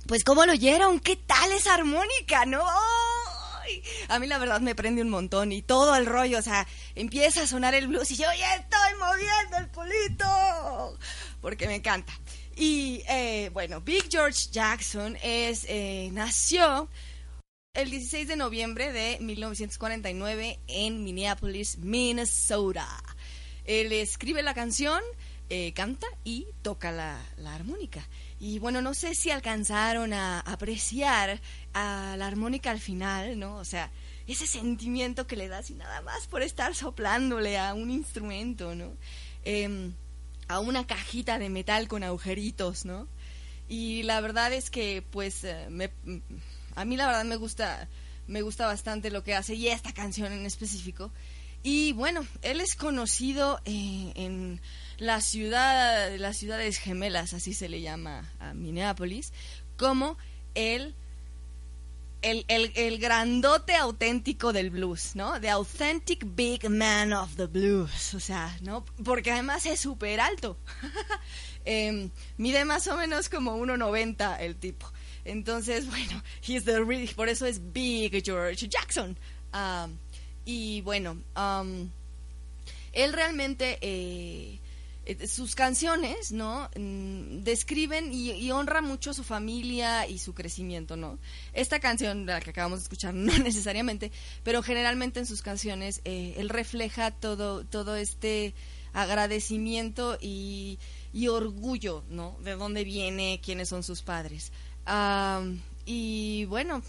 [0.06, 2.62] Pues cómo lo oyeron, qué tal esa armónica, ¿no?
[2.64, 3.82] ¡Ay!
[4.06, 6.64] A mí la verdad me prende un montón y todo el rollo, o sea,
[6.94, 10.98] empieza a sonar el blues y yo ya estoy moviendo el culito,
[11.40, 12.12] porque me encanta.
[12.54, 16.88] Y eh, bueno, Big George Jackson es, eh, nació
[17.74, 22.86] el 16 de noviembre de 1949 en Minneapolis, Minnesota.
[23.64, 25.00] Él escribe la canción,
[25.50, 28.06] eh, canta y toca la, la armónica.
[28.40, 31.40] Y bueno, no sé si alcanzaron a apreciar
[31.74, 33.56] a la armónica al final, ¿no?
[33.56, 33.90] O sea,
[34.26, 38.92] ese sentimiento que le das y nada más por estar soplándole a un instrumento, ¿no?
[39.44, 39.92] Em,
[40.48, 43.06] a una cajita de metal con agujeritos, ¿no?
[43.68, 45.92] Y la verdad es que, pues, eh, me-
[46.74, 47.88] a mí la verdad me gusta,
[48.26, 51.10] me gusta bastante lo que hace y esta canción en específico.
[51.62, 54.60] Y bueno, él es conocido eh, en
[54.98, 59.32] la ciudad, las ciudades gemelas, así se le llama a Minneapolis,
[59.76, 60.16] como
[60.54, 60.94] el
[62.22, 65.40] el, el, grandote auténtico del blues, ¿no?
[65.40, 68.84] The authentic big man of the blues, o sea, ¿no?
[69.04, 70.56] Porque además es súper alto.
[71.64, 74.90] Em, mide más o menos como 1,90 el tipo.
[75.24, 79.16] Entonces, bueno, he's the really, por eso es Big George Jackson.
[79.54, 79.96] Um,
[80.44, 81.88] y bueno, um,
[82.92, 84.58] él realmente eh,
[85.06, 86.68] eh, sus canciones, ¿no?
[86.76, 91.18] Mm, describen y, honra mucho a su familia y su crecimiento, ¿no?
[91.52, 94.12] Esta canción, la que acabamos de escuchar, no necesariamente,
[94.42, 98.54] pero generalmente en sus canciones eh, él refleja todo, todo este
[98.92, 100.78] agradecimiento y,
[101.28, 102.36] orgullo, ¿no?
[102.42, 104.52] De dónde viene, quiénes son sus padres.
[105.84, 106.82] Y bueno,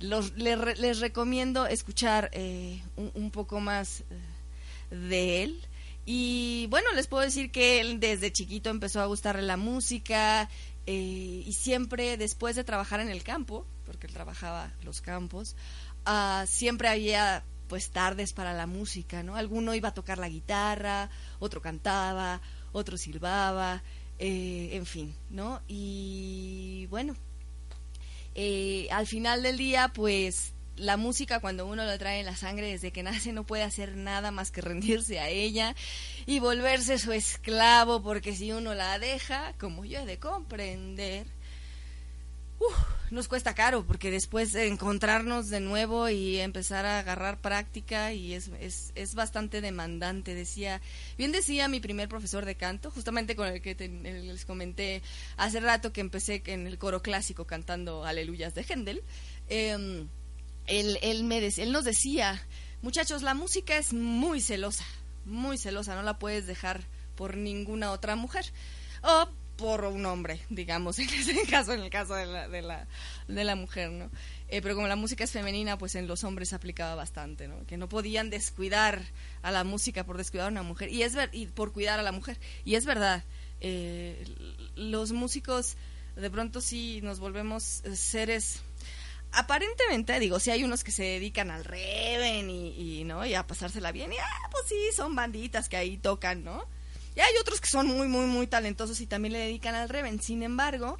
[0.00, 4.00] los, les recomiendo escuchar eh, un, poco más
[4.90, 5.66] eh, de él.
[6.04, 10.48] Y bueno, les puedo decir que él desde chiquito empezó a gustarle la música
[10.86, 15.56] eh, y siempre después de trabajar en el campo, porque él trabajaba los campos,
[16.04, 19.34] ah, siempre había pues tardes para la música, ¿no?
[19.34, 22.40] Alguno iba a tocar la guitarra, otro cantaba,
[22.70, 23.82] otro silbaba,
[24.18, 25.60] eh, en fin, ¿no?
[25.66, 27.16] Y bueno,
[28.38, 32.70] eh, al final del día, pues la música cuando uno lo trae en la sangre
[32.70, 35.74] desde que nace no puede hacer nada más que rendirse a ella
[36.26, 41.26] y volverse su esclavo porque si uno la deja, como yo he de comprender,
[43.10, 48.34] nos cuesta caro porque después de encontrarnos de nuevo y empezar a agarrar práctica y
[48.34, 50.34] es, es, es bastante demandante.
[50.34, 50.80] Decía,
[51.16, 55.02] bien decía mi primer profesor de canto, justamente con el que les comenté
[55.36, 59.02] hace rato que empecé en el coro clásico cantando Aleluyas de Händel.
[59.48, 60.08] em,
[60.66, 62.44] él, él, me él nos decía,
[62.82, 64.84] muchachos, la música es muy celosa,
[65.24, 66.82] muy celosa, no la puedes dejar
[67.14, 68.52] por ninguna otra mujer.
[69.02, 72.86] O por un hombre, digamos, en ese caso, en el caso de la, de la,
[73.28, 74.10] de la mujer, ¿no?
[74.48, 77.66] Eh, pero como la música es femenina, pues en los hombres se aplicaba bastante, ¿no?
[77.66, 79.02] Que no podían descuidar
[79.42, 82.02] a la música por descuidar a una mujer, y es ver, y por cuidar a
[82.02, 82.38] la mujer.
[82.64, 83.24] Y es verdad,
[83.60, 84.24] eh,
[84.76, 85.76] los músicos
[86.14, 88.62] de pronto sí nos volvemos eh, seres
[89.32, 93.26] aparentemente, digo, sí hay unos que se dedican al reven y, y, ¿no?
[93.26, 96.64] y a pasársela bien, y ah, pues sí, son banditas que ahí tocan, ¿no?
[97.16, 100.20] Y hay otros que son muy, muy, muy talentosos y también le dedican al reven.
[100.20, 100.98] Sin embargo,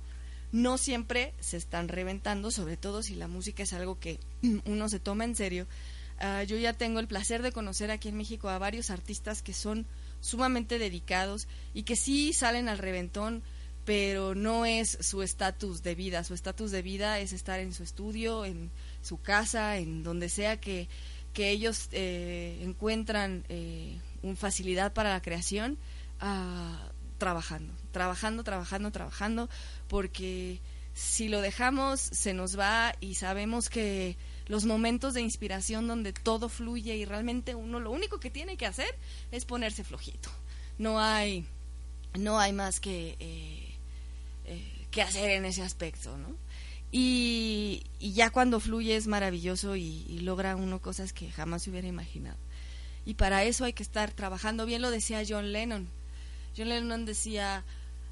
[0.51, 4.19] no siempre se están reventando, sobre todo si la música es algo que
[4.65, 5.67] uno se toma en serio.
[6.19, 9.53] Ah, yo ya tengo el placer de conocer aquí en México a varios artistas que
[9.53, 9.87] son
[10.21, 13.43] sumamente dedicados y que sí salen al reventón,
[13.85, 16.25] pero no es su estatus de vida.
[16.25, 18.71] Su estatus de vida es estar en su estudio, en
[19.03, 20.89] su casa, en donde sea que,
[21.35, 25.77] que ellos eh, encuentran eh, un facilidad para la creación,
[26.21, 29.49] ah, trabajando, trabajando, trabajando, trabajando,
[29.89, 30.61] porque
[30.95, 36.49] si lo dejamos se nos va y sabemos que los momentos de inspiración donde todo
[36.49, 38.95] fluye y realmente uno lo único que tiene que hacer
[39.33, 40.31] es ponerse flojito.
[40.79, 41.47] No hay,
[42.19, 43.75] no hay más que, eh,
[44.45, 46.35] eh, que hacer en ese aspecto, ¿no?
[46.93, 52.39] Y, ya cuando fluye es maravilloso y logra uno cosas que jamás se hubiera imaginado.
[53.07, 55.89] Y para eso hay que estar trabajando bien, lo decía John Lennon.
[56.57, 57.65] John Lennon decía,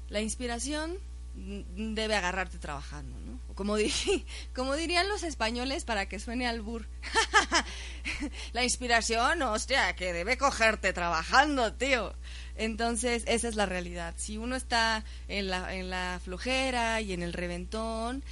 [0.09, 0.97] la inspiración
[1.35, 3.39] debe agarrarte trabajando, ¿no?
[3.55, 3.91] Como, di-
[4.55, 6.85] como dirían los españoles para que suene al bur.
[8.53, 12.13] la inspiración, hostia, que debe cogerte trabajando, tío.
[12.55, 14.13] Entonces, esa es la realidad.
[14.17, 18.23] Si uno está en la, en la flojera y en el reventón,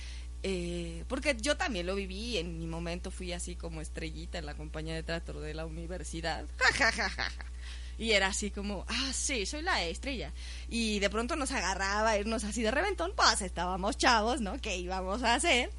[0.43, 4.55] eh, porque yo también lo viví, en mi momento fui así como estrellita en la
[4.55, 6.45] compañía de teatro de la universidad.
[6.57, 7.45] Ja, ja, ja, ja, ja.
[7.97, 10.33] Y era así como, ah, sí, soy la estrella.
[10.69, 14.59] Y de pronto nos agarraba a irnos así de reventón, pues estábamos chavos, ¿no?
[14.59, 15.69] ¿Qué íbamos a hacer?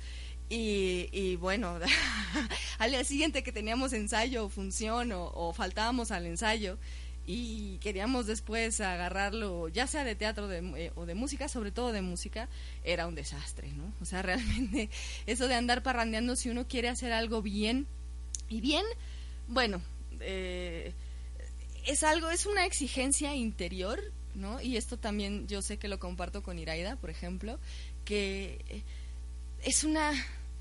[0.48, 1.78] Y, y bueno,
[2.78, 6.78] al día siguiente que teníamos ensayo o función o, faltábamos al ensayo
[7.26, 11.92] y queríamos después agarrarlo, ya sea de teatro de, eh, o de música, sobre todo
[11.92, 12.50] de música,
[12.84, 13.94] era un desastre, ¿no?
[14.02, 14.90] O sea, realmente
[15.26, 17.86] eso de andar parrandeando si uno quiere hacer algo bien
[18.50, 18.84] y bien,
[19.48, 19.80] bueno,
[20.20, 20.92] eh,
[21.87, 24.01] es algo, es una exigencia interior,
[24.35, 24.61] ¿no?
[24.61, 27.59] Y esto también yo sé que lo comparto con Iraida, por ejemplo,
[28.05, 28.82] que eh,
[29.62, 30.12] es una,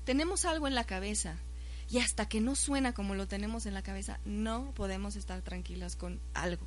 [0.04, 1.36] tenemos algo en la cabeza
[1.90, 5.96] y hasta que no suena como lo tenemos en la cabeza, no podemos estar tranquilas
[5.96, 6.66] con algo.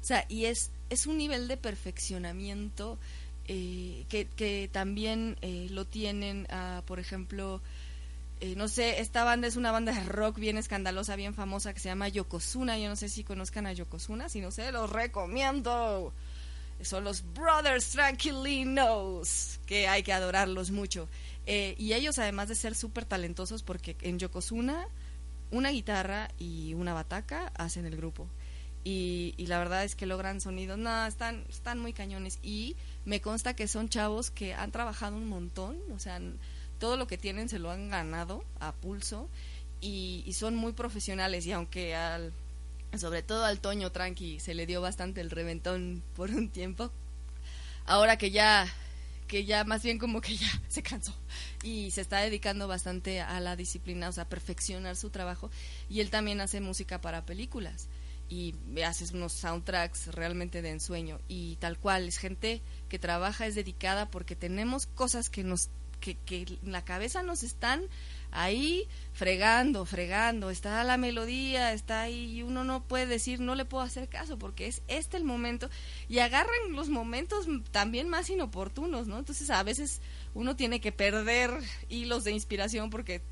[0.00, 2.98] O sea, y es, es un nivel de perfeccionamiento
[3.46, 6.46] eh, que, que también eh, lo tienen,
[6.86, 7.62] por ejemplo,
[8.40, 11.80] eh, no sé, esta banda es una banda de rock bien escandalosa, bien famosa, que
[11.80, 12.78] se llama Yokozuna.
[12.78, 16.12] Yo no sé si conozcan a Yokozuna, si no sé, los recomiendo.
[16.82, 21.08] Son los Brothers Tranquilinos, que hay que adorarlos mucho.
[21.46, 24.88] Eh, y ellos, además de ser súper talentosos, porque en Yokozuna,
[25.50, 28.28] una guitarra y una bataca hacen el grupo.
[28.82, 32.38] Y, y la verdad es que logran sonidos, no, están, están muy cañones.
[32.42, 36.20] Y me consta que son chavos que han trabajado un montón, o sea,
[36.84, 39.26] todo lo que tienen se lo han ganado a pulso
[39.80, 41.46] y, son muy profesionales.
[41.46, 42.30] Y aunque al,
[42.98, 46.90] sobre todo al Toño Tranqui se le dio bastante el reventón por un tiempo,
[47.86, 48.70] ahora que ya
[49.28, 51.14] que ya más bien como que ya se cansó
[51.62, 55.50] y se está dedicando bastante a la disciplina, o sea, perfeccionar su trabajo
[55.88, 57.88] y él también hace música para películas
[58.28, 58.54] y
[58.84, 62.60] hace unos soundtracks realmente de ensueño y tal cual, es gente
[62.90, 65.70] que trabaja, es dedicada porque tenemos cosas que nos
[66.04, 67.88] que, que en la cabeza nos están
[68.30, 73.64] ahí fregando, fregando, está la melodía, está ahí y uno no puede decir, no le
[73.64, 75.70] puedo hacer caso porque es este el momento
[76.08, 79.18] y agarran los momentos también más inoportunos, ¿no?
[79.18, 80.02] Entonces a veces
[80.34, 83.22] uno tiene que perder hilos de inspiración porque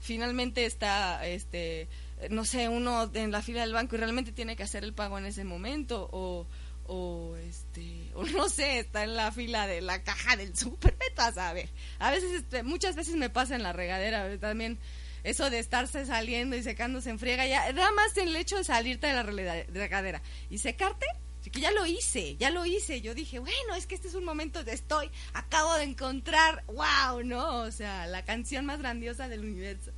[0.00, 1.88] finalmente está, este,
[2.30, 5.18] no sé, uno en la fila del banco y realmente tiene que hacer el pago
[5.18, 6.46] en ese momento o
[6.86, 11.32] o este o no sé está en la fila de la caja del súper a
[11.32, 11.68] saber.
[11.98, 14.78] A veces este, muchas veces me pasa en la regadera también
[15.22, 19.06] eso de estarse saliendo y secándose en friega ya nada más el hecho de salirte
[19.06, 21.06] de la regadera y secarte
[21.50, 23.00] que ya lo hice ya lo hice.
[23.00, 27.22] Yo dije bueno es que este es un momento de estoy acabo de encontrar wow
[27.22, 29.92] no o sea la canción más grandiosa del universo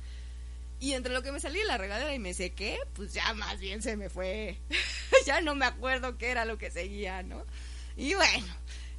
[0.79, 3.59] y entre lo que me salí de la regadera y me sequé, pues ya más
[3.59, 4.57] bien se me fue.
[5.25, 7.43] ya no me acuerdo qué era lo que seguía, ¿no?
[7.95, 8.45] Y bueno,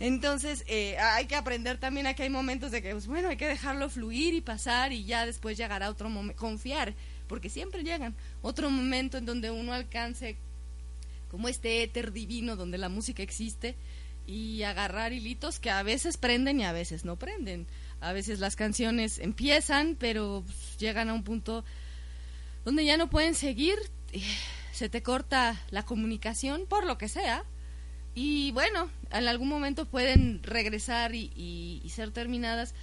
[0.01, 3.37] entonces eh, hay que aprender también a que hay momentos de que, pues bueno, hay
[3.37, 6.95] que dejarlo fluir y pasar y ya después llegará otro momento, confiar,
[7.29, 10.37] porque siempre llegan, otro momento en donde uno alcance
[11.31, 13.76] como este éter divino donde la música existe
[14.26, 17.66] y agarrar hilitos que a veces prenden y a veces no prenden.
[18.01, 21.64] A veces las canciones empiezan, pero pues, llegan a un punto
[22.64, 23.76] donde ya no pueden seguir,
[24.72, 27.44] se te corta la comunicación por lo que sea.
[28.14, 32.74] Y bueno, en algún momento pueden regresar y, y- y ser terminadas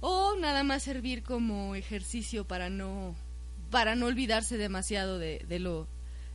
[0.00, 3.14] o nada más servir como ejercicio para no
[3.70, 5.88] para no olvidarse demasiado de, de lo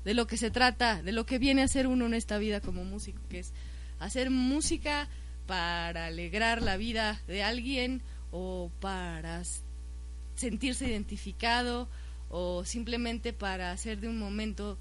[0.04, 2.60] de lo que se trata, de lo que viene a ser uno en esta vida
[2.60, 3.54] como músico, que es
[4.00, 5.08] hacer música
[5.48, 8.02] para alegrar la vida de alguien
[8.32, 9.44] o para
[10.36, 11.88] sentirse identificado
[12.30, 14.78] o simplemente para hacer de un momento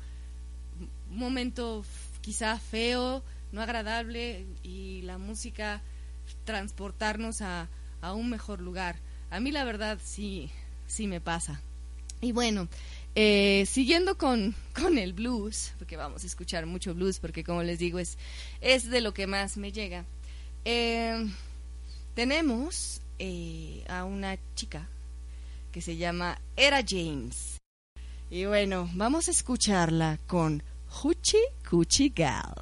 [1.10, 1.84] un momento
[2.20, 3.22] quizá feo,
[3.52, 5.82] no agradable y la música
[6.44, 7.68] transportarnos a,
[8.00, 8.96] a un mejor lugar.
[9.30, 10.50] A mí la verdad sí,
[10.86, 11.60] sí me pasa.
[12.20, 12.68] Y bueno,
[13.14, 17.78] eh, siguiendo con, con el blues, porque vamos a escuchar mucho blues, porque como les
[17.78, 18.18] digo, es,
[18.60, 20.04] es de lo que más me llega.
[20.64, 21.26] Eh,
[22.14, 24.88] tenemos eh, a una chica
[25.70, 27.58] que se llama Era James.
[28.30, 32.54] Y bueno, vamos a escucharla con Hoochie Coochie Gal.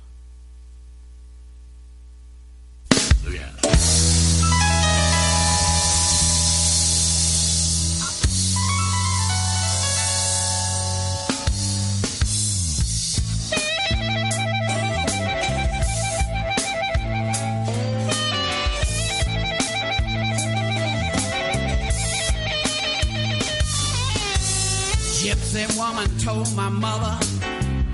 [25.59, 27.19] Gypsy woman told my mother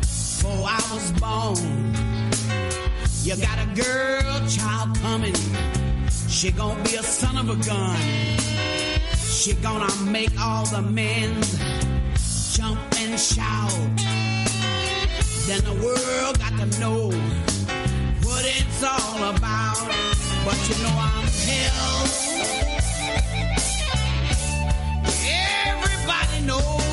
[0.01, 1.95] before I was born,
[3.23, 5.35] you got a girl child coming.
[6.29, 7.99] She gonna be a son of a gun.
[9.17, 11.41] She gonna make all the men
[12.53, 13.73] jump and shout.
[15.47, 17.11] then the world got to know
[18.25, 19.89] what it's all about.
[20.45, 22.05] But you know I'm hell.
[25.67, 26.84] Everybody knows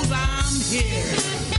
[0.71, 1.50] here.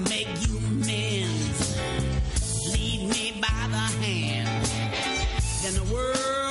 [0.00, 1.78] Make you amends.
[2.70, 4.66] Lead me by the hand.
[5.62, 6.45] Then the world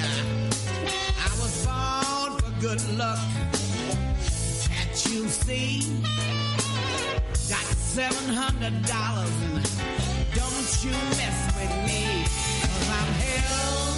[0.00, 3.18] I was born for good luck.
[4.64, 5.82] Can't you see?
[7.50, 9.62] Got seven hundred dollars and
[10.34, 12.24] don't you mess with me,
[12.62, 13.91] cause I'm hell.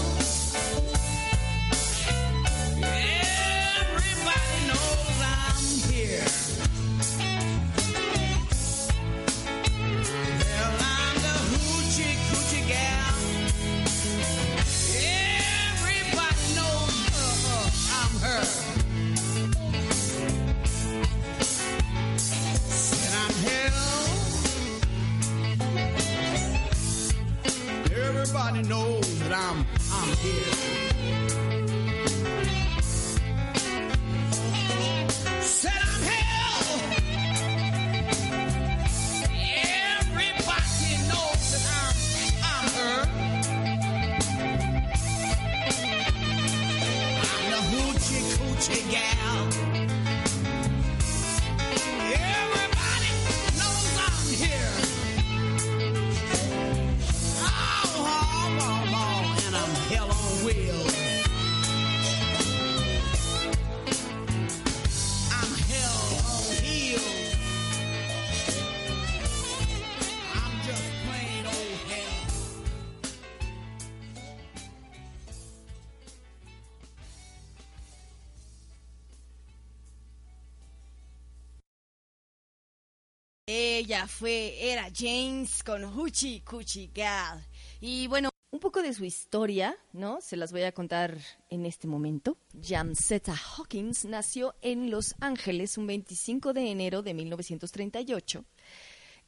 [84.08, 87.46] Fue, era James con Hoochie Coochie Gal.
[87.80, 90.20] Y bueno, un poco de su historia, ¿no?
[90.20, 91.16] Se las voy a contar
[91.48, 92.36] en este momento.
[92.60, 98.44] Jamsetta Hawkins nació en Los Ángeles un 25 de enero de 1938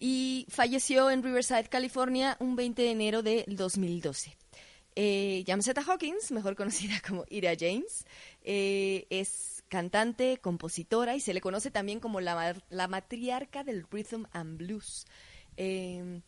[0.01, 4.37] y falleció en Riverside, California, un 20 de enero de 2012.
[4.97, 8.05] Eh, Jamsetta Hawkins, mejor conocida como Ira James,
[8.43, 14.25] eh, es cantante, compositora y se le conoce también como la, la matriarca del rhythm
[14.33, 15.07] and blues.
[15.57, 16.21] Eh,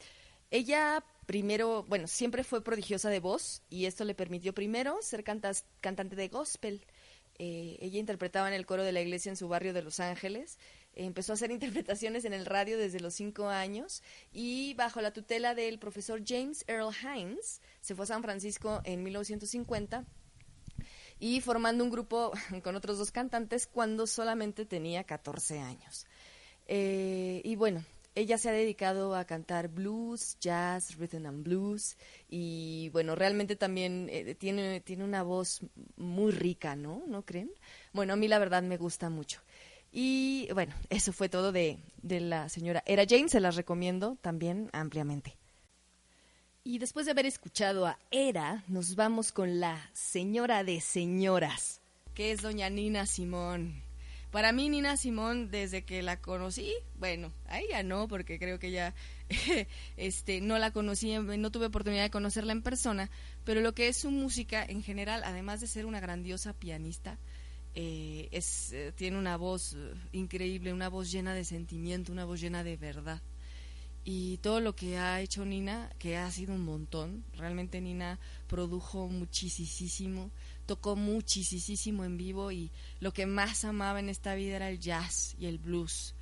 [0.50, 5.66] ella primero, bueno, siempre fue prodigiosa de voz y esto le permitió primero ser cantas-
[5.82, 6.86] cantante de gospel.
[7.38, 10.58] Eh, ella interpretaba en el coro de la iglesia en su barrio de Los Ángeles.
[10.94, 11.50] Empezó a hacer
[11.90, 16.64] interpretaciones en el radio desde los cinco años y bajo la tutela del profesor James
[16.66, 20.06] Earl Hines se fue a San Francisco en 1950
[21.20, 26.06] y formando un grupo con otros dos cantantes cuando solamente tenía 14 años.
[26.66, 31.96] Eh, y bueno, ella se ha dedicado a cantar blues, jazz, rhythm and blues
[32.28, 35.60] y bueno, realmente también eh, tiene, tiene una voz
[35.96, 37.02] muy rica, ¿no?
[37.06, 37.50] ¿No creen?
[37.92, 39.40] Bueno, a mí la verdad me gusta mucho.
[39.92, 44.68] Y bueno, eso fue todo de, de la señora Era Jane, se las recomiendo también
[44.72, 45.36] ampliamente.
[46.68, 51.80] Y después de haber escuchado a Era, nos vamos con la señora de señoras,
[52.12, 53.82] que es doña Nina Simón.
[54.30, 58.70] Para mí Nina Simón, desde que la conocí, bueno, ahí ya no, porque creo que
[58.70, 58.94] ya
[59.96, 63.10] este, no la conocí, no tuve oportunidad de conocerla en persona,
[63.44, 67.16] pero lo que es su música en general, además de ser una grandiosa pianista,
[67.74, 72.42] eh, es, eh, tiene una voz eh, increíble, una voz llena de sentimiento, una voz
[72.42, 73.22] llena de verdad.
[74.04, 79.08] Y todo lo que ha hecho Nina, que ha sido un montón, realmente Nina produjo
[79.08, 80.30] muchísimo,
[80.66, 82.70] tocó muchísimo en vivo y
[83.00, 86.14] lo que más amaba en esta vida era el jazz y el blues.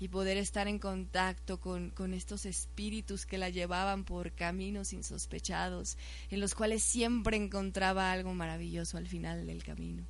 [0.00, 5.96] Y poder estar en contacto con, con estos espíritus que la llevaban por caminos insospechados,
[6.30, 10.04] en los cuales siempre encontraba algo maravilloso al final del camino.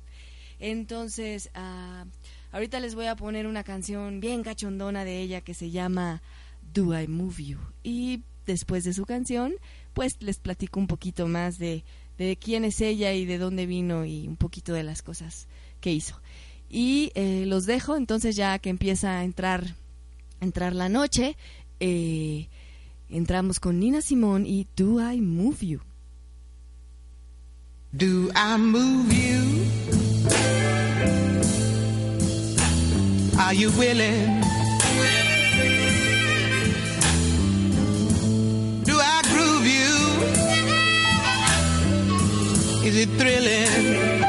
[0.59, 2.05] Entonces, ah,
[2.51, 6.21] ahorita les voy a poner una canción bien cachondona de ella que se llama
[6.75, 7.57] Do I Move You.
[7.83, 9.53] Y después de su canción,
[9.93, 11.83] pues les platico un poquito más de,
[12.19, 15.47] de quién es ella y de dónde vino y un poquito de las cosas
[15.79, 16.19] que hizo.
[16.69, 19.75] Y eh, los dejo, entonces ya que empieza a entrar,
[20.41, 21.37] entrar la noche,
[21.79, 22.49] eh,
[23.09, 25.81] entramos con Nina Simón y Do I Move You.
[27.93, 29.63] Do I move you?
[33.39, 34.44] Are you willing?
[42.85, 44.24] Is it thrilling?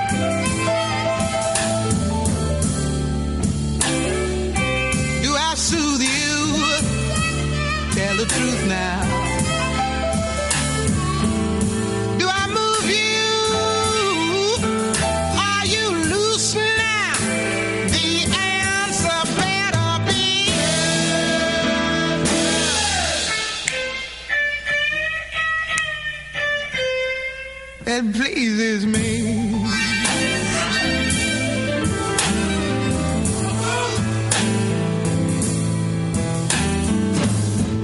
[27.97, 29.23] That pleases me.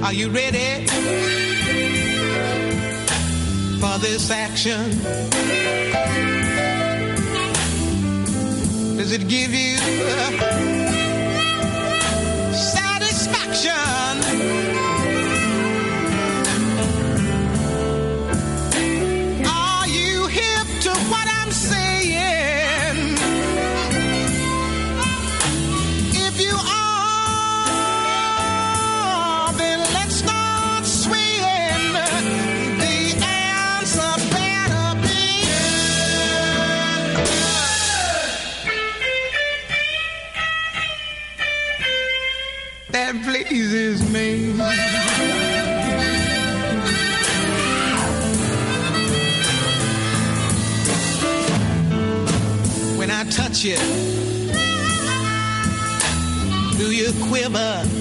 [0.03, 0.85] Are you ready
[3.79, 4.99] for this action?
[8.97, 10.82] Does it give you
[43.53, 44.51] Pleases me.
[52.97, 53.77] When I touch you,
[56.79, 57.92] do you quiver?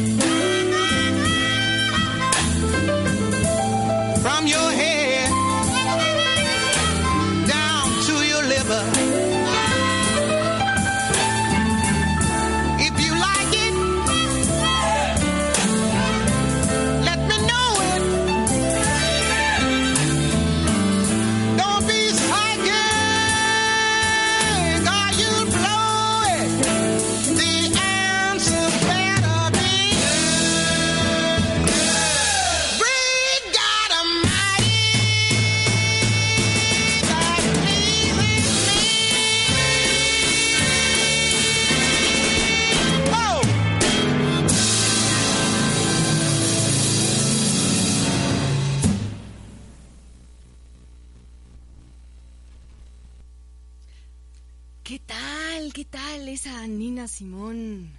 [57.13, 57.93] Simón?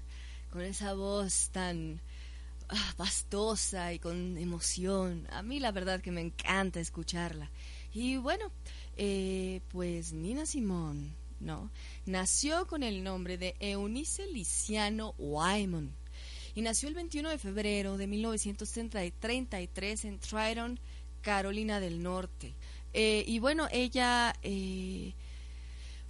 [0.49, 2.01] Con esa voz tan
[2.67, 5.27] ah, pastosa y con emoción.
[5.31, 7.49] A mí la verdad que me encanta escucharla.
[7.93, 8.51] Y bueno,
[8.97, 11.69] eh, pues Nina Simón, ¿no?
[12.07, 15.91] Nació con el nombre de Eunice Liciano Wyman.
[16.55, 20.79] Y nació el 21 de febrero de 1933 en Triton,
[21.21, 22.53] Carolina del Norte.
[22.93, 24.35] Eh, y bueno, ella...
[24.41, 25.13] eh,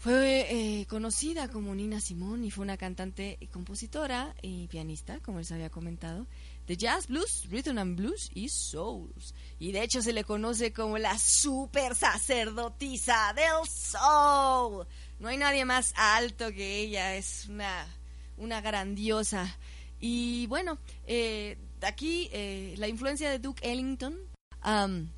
[0.04, 5.38] fue eh, conocida como Nina Simón y fue una cantante, y compositora y pianista, como
[5.38, 6.28] les había comentado,
[6.68, 9.34] de jazz, blues, rhythm and blues y souls.
[9.60, 14.86] Y de hecho se le conoce como la super sacerdotisa del soul.
[15.20, 17.88] No hay nadie más alto que ella, es una,
[18.36, 19.58] una grandiosa.
[20.01, 24.20] Y bueno, eh, aquí eh, la influencia de Duke Ellington.
[24.60, 25.14] am,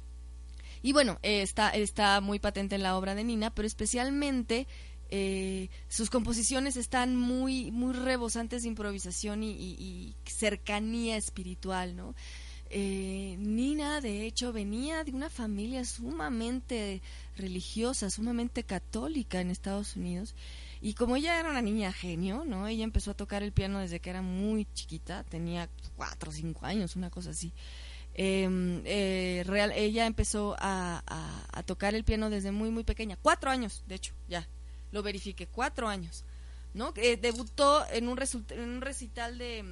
[0.86, 4.68] y bueno, eh, está, está muy patente en la obra de Nina, pero especialmente
[5.10, 12.14] eh, sus composiciones están muy, muy rebosantes de improvisación y, y- cercanía espiritual, ¿no?
[12.70, 17.02] Eh, Nina, de hecho, venía de una familia sumamente
[17.36, 20.36] religiosa, sumamente católica en Estados Unidos.
[20.82, 22.68] Y como ella era una niña genio, ¿no?
[22.68, 26.66] Ella empezó a tocar el piano desde que era muy chiquita, tenía cuatro o cinco
[26.68, 27.54] años, una cosa así.
[28.18, 31.03] Eh, eh, real, ella empezó a,
[31.66, 33.18] tocar el piano desde muy, muy pequeña.
[33.22, 34.47] Cuatro años, de hecho, ya.
[34.91, 36.24] Lo verifiqué, cuatro años.
[36.74, 36.93] ¿No?
[36.97, 39.63] Eh, debutó en un, en un recital de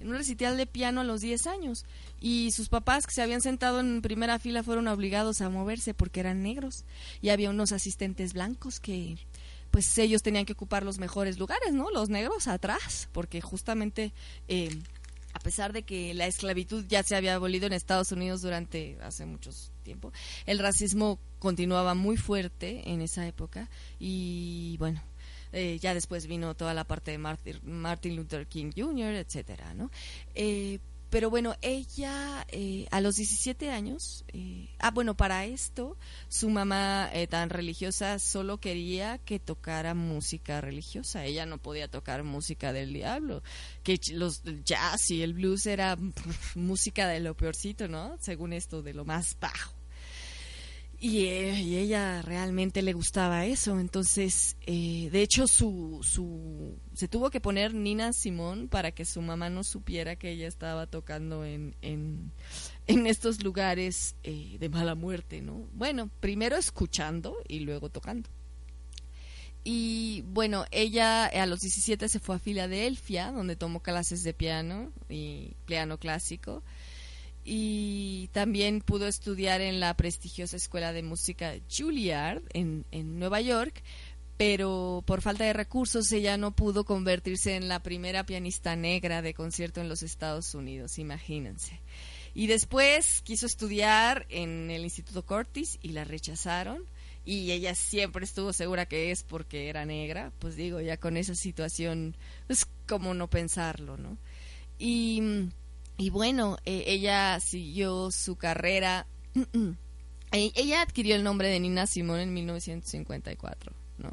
[0.00, 1.84] en un recital de piano a los 10 años
[2.20, 6.18] y sus papás que se habían sentado en primera fila fueron obligados a moverse porque
[6.18, 6.84] eran negros
[7.20, 9.16] y había unos asistentes blancos que
[9.70, 11.90] pues ellos tenían que ocupar los mejores lugares, ¿no?
[11.90, 14.12] Los negros atrás, porque justamente
[14.48, 14.76] eh,
[15.32, 19.26] a pesar de que la esclavitud ya se había abolido en Estados Unidos durante hace
[19.26, 19.50] mucho
[19.82, 20.12] tiempo,
[20.46, 23.68] el racismo continuaba muy fuerte en esa época
[23.98, 25.02] y bueno,
[25.52, 29.90] eh, ya después vino toda la parte de Martin, Martin Luther King Jr., etcétera, ¿no?
[30.34, 30.78] Eh,
[31.12, 35.98] pero bueno, ella eh, a los 17 años, eh, ah, bueno, para esto,
[36.28, 41.26] su mamá eh, tan religiosa solo quería que tocara música religiosa.
[41.26, 43.42] Ella no podía tocar música del diablo,
[43.82, 45.98] que los jazz y el blues era
[46.54, 48.16] música de lo peorcito, ¿no?
[48.18, 49.81] Según esto, de lo más bajo.
[51.04, 57.08] Y, eh, y ella realmente le gustaba eso, entonces, eh, de hecho, su, su, se
[57.08, 61.44] tuvo que poner Nina Simón para que su mamá no supiera que ella estaba tocando
[61.44, 62.30] en, en,
[62.86, 65.66] en estos lugares eh, de mala muerte, ¿no?
[65.72, 68.30] Bueno, primero escuchando y luego tocando.
[69.64, 74.92] Y bueno, ella a los 17 se fue a Filadelfia, donde tomó clases de piano
[75.08, 76.62] y piano clásico
[77.44, 83.82] y también pudo estudiar en la prestigiosa escuela de música Juilliard en, en Nueva York,
[84.36, 89.34] pero por falta de recursos ella no pudo convertirse en la primera pianista negra de
[89.34, 91.80] concierto en los Estados Unidos, imagínense.
[92.34, 96.84] Y después quiso estudiar en el Instituto Curtis y la rechazaron.
[97.24, 100.32] Y ella siempre estuvo segura que es porque era negra.
[100.38, 102.16] Pues digo, ya con esa situación,
[102.48, 104.16] es como no pensarlo, ¿no?
[104.78, 105.50] Y,
[105.96, 109.06] y bueno, eh, ella siguió su carrera.
[109.34, 114.10] Eh, ella adquirió el nombre de Nina Simón en 1954, ¿no?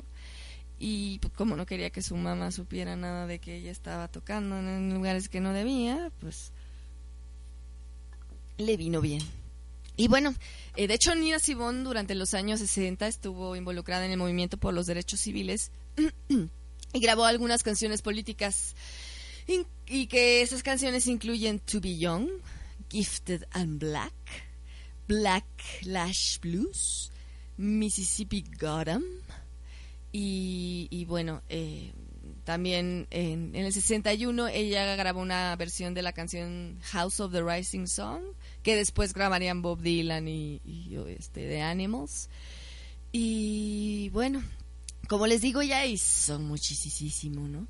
[0.78, 4.58] Y pues, como no quería que su mamá supiera nada de que ella estaba tocando
[4.58, 6.52] en lugares que no debía, pues
[8.58, 9.22] le vino bien.
[9.98, 10.34] Y bueno,
[10.78, 14.74] eh, de hecho Nina Simón durante los años 60 estuvo involucrada en el movimiento por
[14.74, 15.72] los derechos civiles
[16.30, 18.76] y grabó algunas canciones políticas
[19.88, 22.30] y que esas canciones incluyen To Be Young,
[22.90, 24.14] Gifted and Black,
[25.08, 25.46] Black
[25.84, 27.12] Lash Blues,
[27.58, 29.04] Mississippi Gotham
[30.12, 31.92] y, y bueno, eh,
[32.44, 37.44] también en, en el 61 ella grabó una versión de la canción House of the
[37.44, 38.22] Rising Sun
[38.64, 42.30] que después grabarían Bob Dylan y, y, este The Animals.
[43.12, 44.44] Y bueno
[45.08, 47.68] como les digo ya hizo muchísimo no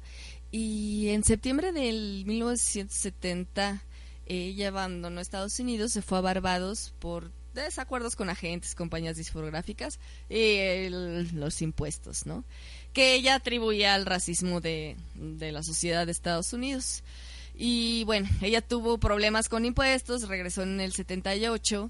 [0.52, 3.84] y en septiembre del 1970
[4.26, 10.00] ella abandonó Estados Unidos se fue a Barbados por desacuerdos con agentes, compañías discográficas
[10.30, 12.44] y el- los impuestos, ¿no?
[12.94, 17.04] Que ella atribuía al racismo de, de la sociedad de Estados Unidos.
[17.56, 21.90] Y bueno, ella tuvo problemas con impuestos, regresó en el 78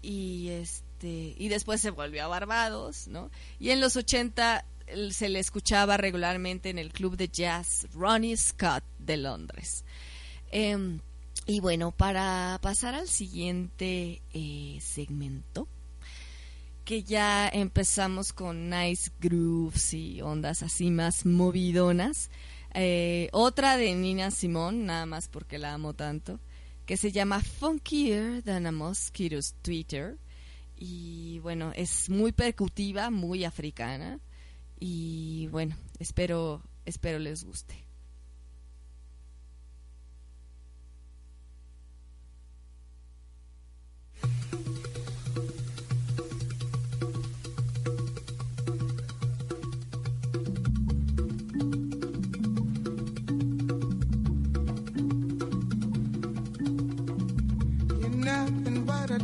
[0.00, 3.30] y este y después se volvió a Barbados, ¿no?
[3.58, 4.69] Y en los 80 él-
[5.10, 9.84] se le escuchaba regularmente en el club de jazz Ronnie Scott de Londres.
[10.50, 11.00] Em,
[11.46, 15.68] y bueno, para pasar al siguiente eh, segmento,
[16.84, 22.30] que ya empezamos con nice grooves y ondas así más movidonas.
[22.74, 26.40] eh, otra de Nina Simón, nada más porque la amo tanto,
[26.86, 30.18] que se llama Funkier Than a Mosquito's Twitter.
[30.76, 34.18] Y bueno, es muy percutiva, muy africana.
[34.80, 37.76] Y bueno, espero, espero les guste.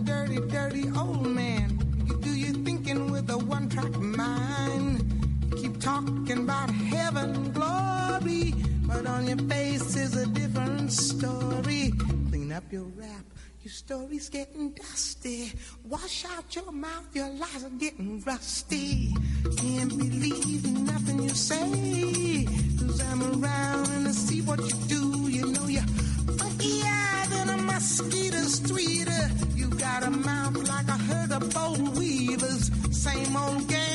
[0.05, 1.79] Dirty, dirty old man.
[2.07, 4.96] You do your thinking with a one track mind.
[5.87, 8.53] Talking about heaven, glory,
[8.89, 11.93] but on your face is a different story.
[12.29, 13.25] Clean up your rap.
[13.63, 15.53] Your story's getting dusty.
[15.85, 19.15] Wash out your mouth, your lies are getting rusty.
[19.59, 22.47] Can't believe nothing you say.
[22.81, 25.31] Cause I'm around and I see what you do.
[25.31, 25.83] You know you're
[26.41, 29.57] funkier than a mosquito's tweeter.
[29.57, 32.73] You got a mouth like a herd of boll weavers.
[32.91, 33.86] Same old game,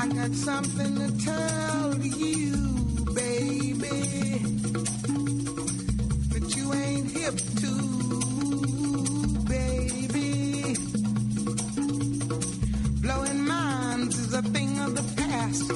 [0.00, 2.54] I got something to tell you,
[3.14, 4.38] baby.
[6.30, 7.72] That you ain't hip to,
[9.48, 10.76] baby.
[13.02, 15.72] Blowing minds is a thing of the past.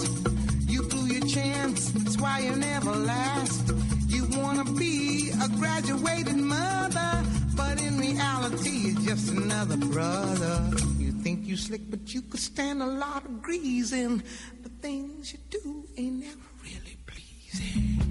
[0.71, 3.73] You blew your chance, that's why you never last.
[4.07, 7.25] You wanna be a graduated mother,
[7.57, 10.71] but in reality, you're just another brother.
[10.99, 13.22] You think you slick, but you could stand a lot
[13.59, 14.23] greasing.
[14.63, 18.02] The things you do ain't never really pleasing.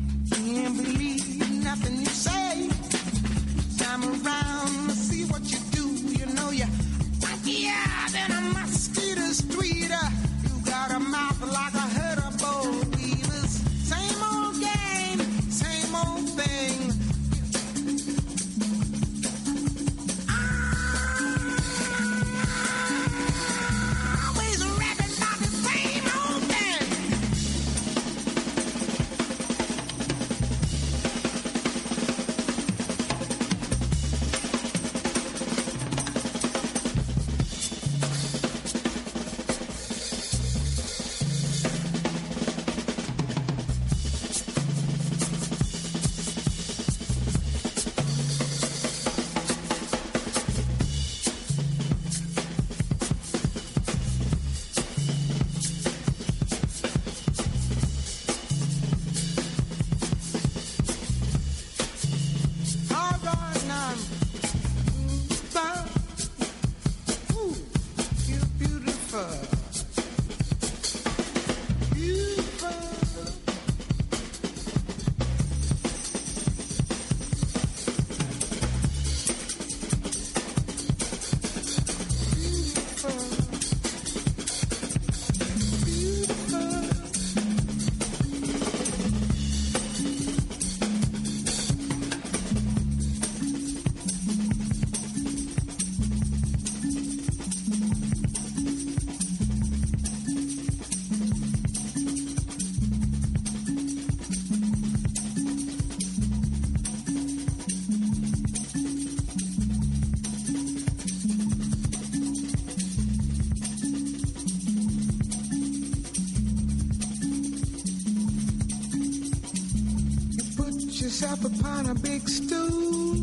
[121.82, 123.16] Upon a big stool.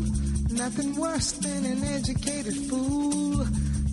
[0.51, 3.45] Nothing worse than an educated fool.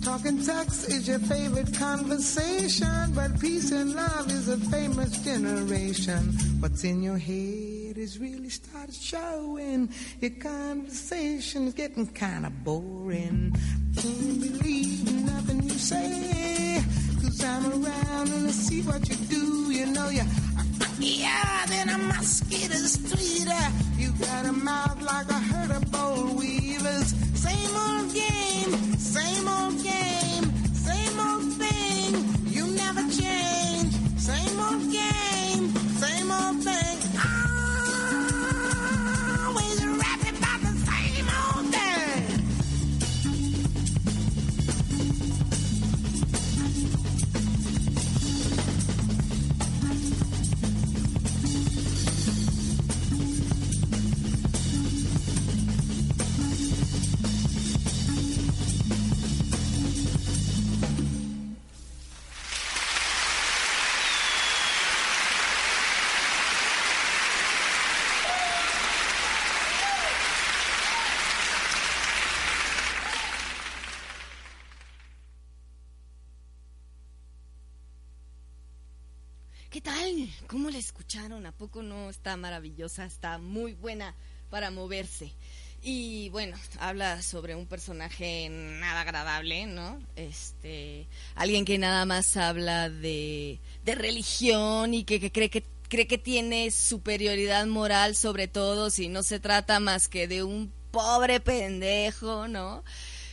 [0.03, 6.19] Talking sex is your favorite conversation, but peace and love is a famous generation.
[6.59, 9.89] What's in your head is really started showing.
[10.21, 13.55] Your conversation's getting kind of boring.
[13.97, 16.83] Can't believe nothing you say.
[17.21, 19.16] Cause I'm around and I see what you
[82.35, 84.15] maravillosa, está muy buena
[84.49, 85.31] para moverse.
[85.83, 90.01] Y bueno, habla sobre un personaje nada agradable, ¿no?
[90.15, 96.07] Este, alguien que nada más habla de, de religión y que, que cree que cree
[96.07, 101.39] que tiene superioridad moral sobre todo si no se trata más que de un pobre
[101.39, 102.83] pendejo, ¿no?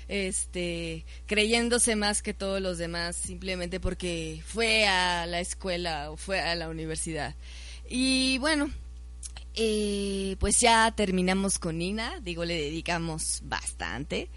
[0.07, 6.41] Este, creyéndose más que todos los demás simplemente porque fue a la escuela o fue
[6.41, 7.35] a la universidad.
[7.89, 8.71] Y bueno,
[9.57, 14.29] eh, pues ya terminamos con Nina, digo, le dedicamos bastante.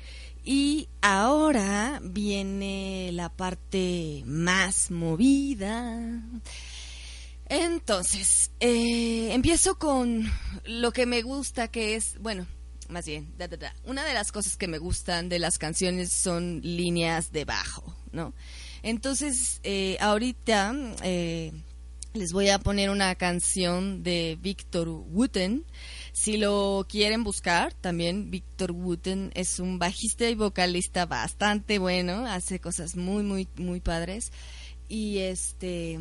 [0.44, 6.22] Y ahora viene la parte más movida.
[7.50, 10.32] Entonces, eh, empiezo con
[10.66, 12.46] lo que me gusta, que es, bueno,
[12.90, 13.34] más bien,
[13.84, 18.34] una de las cosas que me gustan de las canciones son líneas de bajo, ¿no?
[18.84, 20.74] Entonces, eh, ahorita,
[22.18, 25.64] les voy a poner una canción de Victor Wooten.
[26.14, 32.60] Si lo quieren buscar, también Victor Wooten es un bajista y vocalista bastante bueno, hace
[32.60, 34.32] cosas muy, muy, muy padres.
[34.90, 36.00] Y este.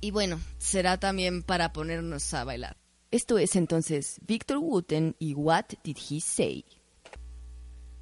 [0.00, 2.78] Y bueno, será también para ponernos a bailar.
[3.10, 6.64] Esto es entonces Victor Wooten y What Did He Say?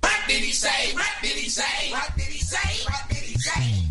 [0.05, 0.95] What did he say?
[0.95, 1.91] What did he say?
[1.91, 2.85] What did he say?
[2.85, 3.90] What did he say?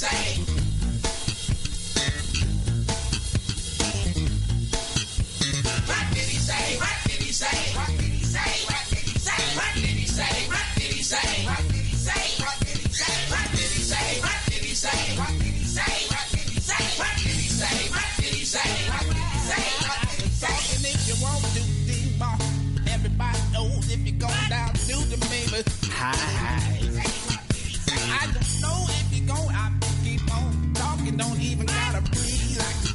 [0.00, 0.40] say.
[5.84, 6.78] What did he say?
[6.78, 7.79] What did he say?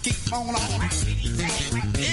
[0.06, 0.56] keep on on.
[0.56, 2.06] Everybody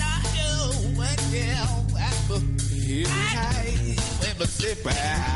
[0.00, 5.35] I know what they're at, but every night, let me sit back.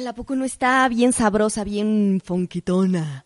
[0.00, 3.24] musical, ¿a poco no está bien sabrosa, bien fonquitona?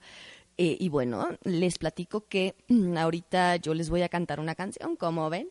[0.56, 4.96] Eh, y bueno, les platico que mm, ahorita yo les voy a cantar una canción,
[4.96, 5.48] como ven.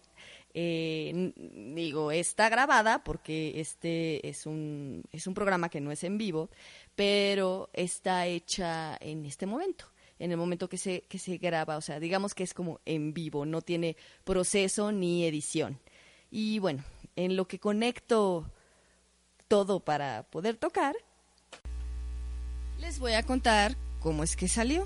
[0.54, 1.34] Eh,
[1.76, 6.50] digo, está grabada porque este es un, es un programa que no es en vivo,
[6.96, 9.86] pero está hecha en este momento
[10.20, 13.14] en el momento que se, que se graba, o sea, digamos que es como en
[13.14, 15.80] vivo, no tiene proceso ni edición.
[16.32, 16.84] Y bueno,
[17.18, 18.46] en lo que conecto
[19.50, 20.96] todo para poder tocar,
[22.84, 24.86] les voy a contar cómo es que salió.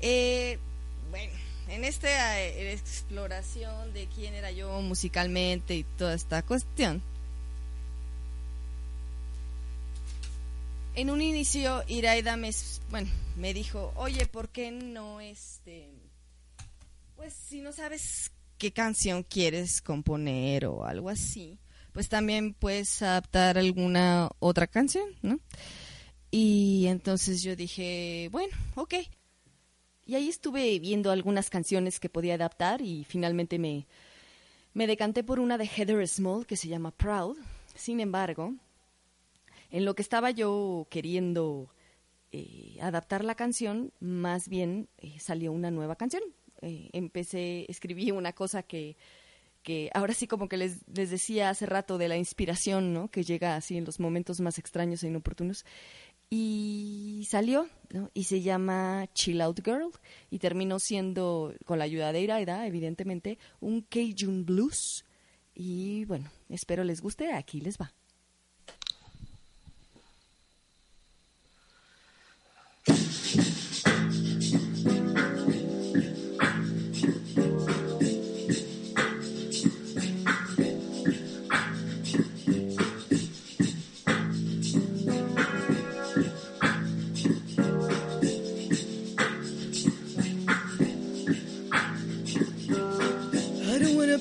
[0.00, 0.58] Eh,
[1.10, 1.32] bueno,
[1.68, 7.02] en esta eh, exploración de quién era yo musicalmente y toda esta cuestión,
[10.94, 12.50] en un inicio Iraida me,
[12.90, 15.90] bueno, me dijo, oye, ¿por qué no este,
[17.14, 21.58] pues si no sabes qué canción quieres componer o algo así,
[21.92, 25.38] pues también puedes adaptar alguna otra canción, ¿no?
[26.30, 28.94] Y entonces yo dije, bueno, ok.
[30.04, 33.86] Y ahí estuve viendo algunas canciones que podía adaptar y finalmente me,
[34.72, 37.36] me decanté por una de Heather Small que se llama Proud.
[37.74, 38.54] Sin embargo,
[39.70, 41.70] en lo que estaba yo queriendo
[42.32, 46.22] eh, adaptar la canción, más bien eh, salió una nueva canción.
[46.60, 48.96] Eh, empecé, escribí una cosa que,
[49.62, 53.08] que ahora sí como que les, les decía hace rato de la inspiración, ¿no?
[53.10, 55.64] Que llega así en los momentos más extraños e inoportunos.
[56.30, 58.10] Y salió, ¿no?
[58.12, 59.90] Y se llama Chill Out Girl
[60.30, 65.04] y terminó siendo, con la ayuda de Iraida, evidentemente, un Cajun Blues.
[65.54, 67.92] Y bueno, espero les guste, aquí les va.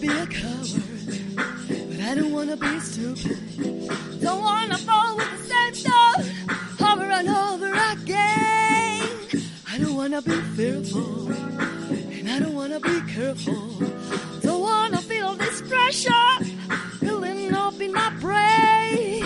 [0.07, 0.83] Be a coward,
[1.89, 3.37] but I don't wanna be stupid.
[4.21, 9.03] Don't wanna fall with the same stone over and over again.
[9.71, 11.27] I don't wanna be fearful,
[12.17, 13.63] and I don't wanna be careful.
[14.41, 16.29] Don't wanna feel this pressure
[17.01, 19.25] building up in my brain.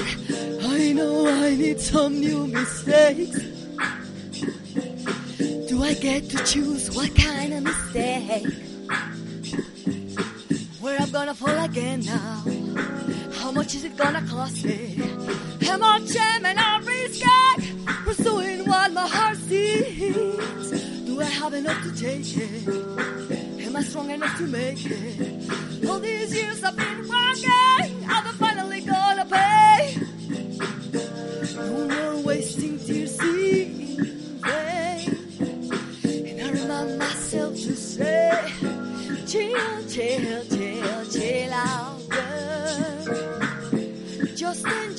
[0.78, 3.40] I know I need some new mistakes.
[5.70, 8.71] Do I get to choose what kind of mistake?
[11.22, 12.44] Gonna fall again now?
[13.34, 15.00] How much is it gonna cost me?
[15.70, 16.00] Am I
[16.56, 17.86] not risking?
[17.86, 21.06] Pursuing what my heart sees.
[21.06, 22.68] Do I have enough to take it?
[23.68, 25.88] Am I strong enough to make it?
[25.88, 28.01] All these years I've been working,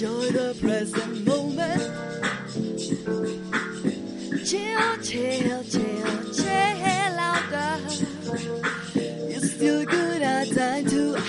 [0.02, 1.82] enjoy the present moment.
[4.44, 7.42] Chill, chill, chill, chill out.
[8.96, 11.20] It's still good at time to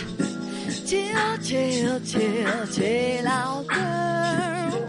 [0.88, 4.88] chill, chill, chill, chill out, girl.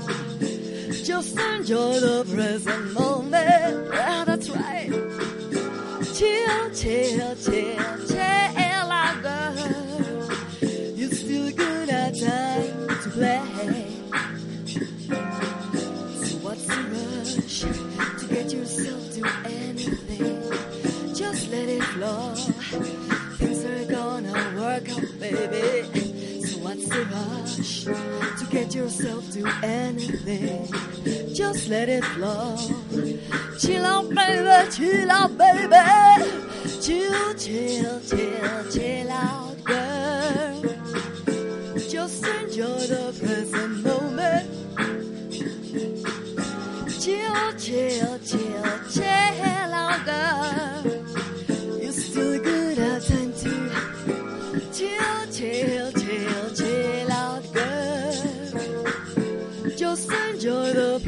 [1.05, 3.89] Just enjoy the present moment.
[3.93, 4.91] Yeah, that's right.
[6.15, 8.14] Chill, chill, chill, chill
[27.85, 30.67] to get yourself to anything?
[31.35, 32.57] Just let it flow.
[33.59, 35.77] Chill out, baby, chill out, baby.
[36.81, 40.63] Chill, chill, chill, chill out, girl.
[41.89, 44.51] Just enjoy the present moment.
[47.01, 50.94] Chill, chill, chill, chill out, girl.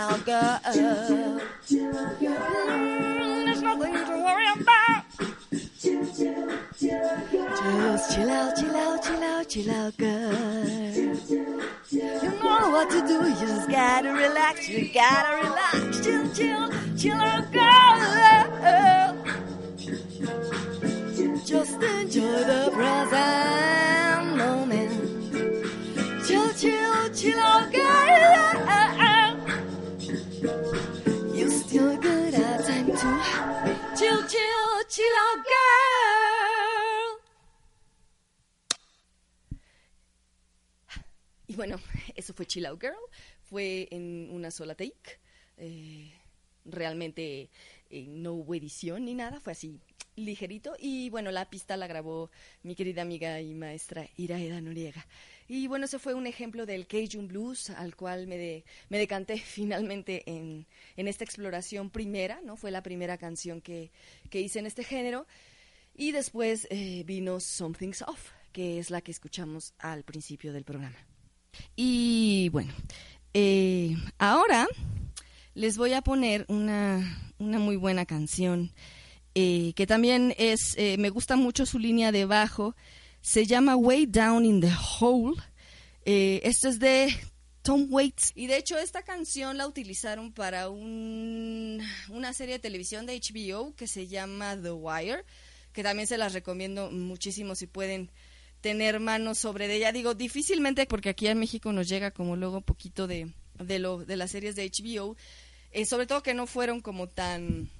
[0.00, 0.58] out, girl.
[0.64, 0.80] There's
[3.62, 5.04] nothing to worry about.
[7.60, 10.32] Just chill out, chill out, chill out, chill out, girl.
[11.90, 16.00] You know what to do, you just gotta relax, you gotta relax.
[16.04, 17.98] Chill, chill, chill out, girl.
[21.44, 24.09] Just enjoy the present
[42.40, 42.94] fue Chill Out Girl.
[43.42, 45.18] Fue en una sola take.
[45.58, 46.10] Eh,
[46.64, 47.50] realmente
[47.90, 49.40] eh, no hubo edición ni nada.
[49.40, 49.78] Fue así
[50.16, 50.74] ligerito.
[50.78, 52.30] Y bueno, la pista la grabó
[52.62, 55.06] mi querida amiga y maestra Iraeda Noriega.
[55.48, 60.22] Y bueno, ese fue un ejemplo del Cajun Blues al cual me, de- decanté finalmente
[60.30, 62.56] en, en esta exploración primera, ¿no?
[62.56, 63.90] Fue la primera canción que,
[64.30, 65.26] que hice en este género.
[65.94, 70.96] Y después eh, vino Something's Off, que es la que escuchamos al principio del programa.
[71.76, 72.72] Y bueno,
[73.34, 74.66] eh, ahora
[75.54, 78.72] les voy a poner una, una muy buena canción
[79.34, 82.74] eh, que también es, eh, me gusta mucho su línea de bajo,
[83.20, 85.40] se llama Way Down in the Hole.
[86.04, 87.14] Esto es de
[87.62, 88.32] Tom Waits.
[88.34, 93.74] Y de hecho esta canción la utilizaron para un- una serie de televisión de HBO
[93.76, 95.24] que se llama The Wire,
[95.72, 98.10] que también se las recomiendo muchísimo si pueden
[98.60, 99.92] tener manos sobre ella.
[99.92, 104.16] Digo, difícilmente porque aquí en México nos llega como luego poquito de, de, lo, de
[104.16, 105.16] las series de HBO,
[105.72, 107.70] eh, sobre todo que no fueron como tan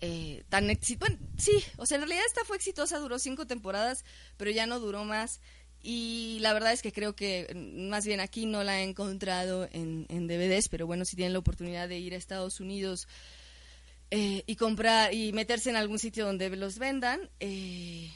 [0.00, 1.16] eh, tan exitosa.
[1.36, 4.04] sí, o sea, en realidad esta fue exitosa, duró cinco temporadas,
[4.36, 5.40] pero ya no duró más.
[5.82, 9.68] Y la verdad es que creo que mm, más bien aquí no la he encontrado
[9.72, 13.08] en, en DVDs, pero bueno, si tienen la oportunidad de ir a Estados Unidos
[14.10, 18.10] eh, y comprar y meterse en algún sitio donde los vendan, eh,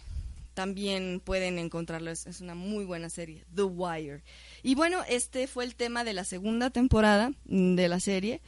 [0.54, 2.10] también pueden encontrarlo.
[2.10, 4.22] Es, una muy buena serie, The Wire.
[4.62, 8.40] Y bueno, este fue el tema de la segunda temporada mm, de la serie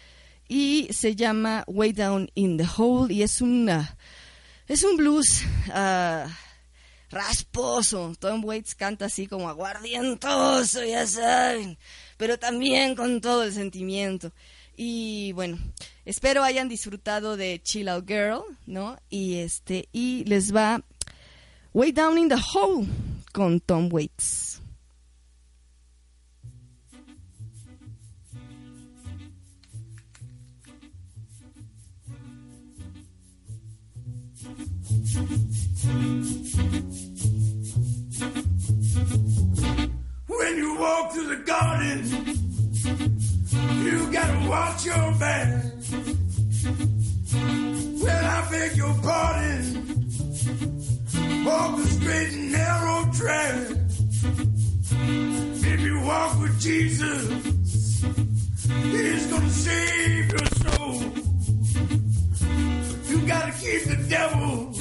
[0.48, 3.97] y se llama Way Down in the Hole y es una
[4.66, 6.26] es un blues ah,
[7.10, 8.14] rasposo.
[8.18, 11.78] Tom Waits canta así como aguardientoso, ya saben,
[12.16, 14.32] pero también con todo el sentimiento.
[14.76, 15.59] Y bueno,
[16.05, 18.98] espero hayan disfrutado de Chill Out Girl, ¿no?
[19.10, 20.82] Y este y les va
[21.74, 22.86] Way Down in the Hole
[23.32, 24.60] con Tom Waits.
[40.28, 42.05] When you walk through the garden,
[43.82, 45.64] you gotta watch your back.
[48.01, 50.84] Well, I beg your pardon.
[51.44, 53.55] Walk the straight and narrow track.
[55.72, 57.24] If you walk with Jesus,
[58.92, 60.94] He's gonna save your soul.
[63.09, 64.72] You gotta keep the devil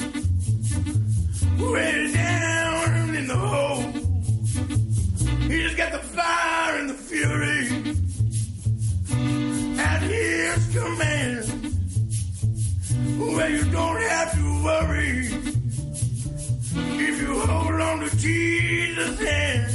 [1.72, 3.82] way down in the hole.
[5.48, 7.68] He's got the fire and the fury
[9.78, 11.44] at his command.
[13.18, 15.28] Well, you don't have to worry
[16.76, 19.72] if you hold on to Jesus' hand.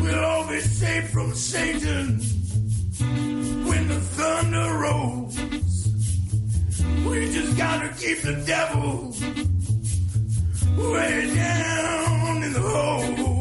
[0.00, 2.20] We'll all be safe from Satan
[3.66, 5.38] when the thunder rolls.
[7.06, 9.14] We just gotta keep the devil
[10.76, 13.39] way down in the hole.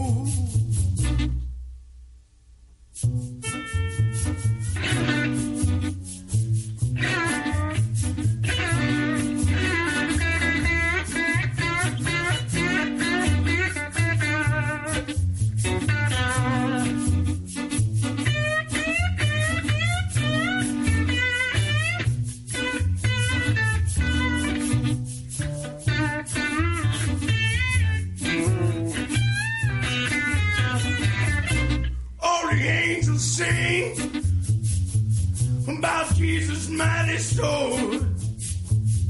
[35.68, 38.02] About Jesus' mighty sword,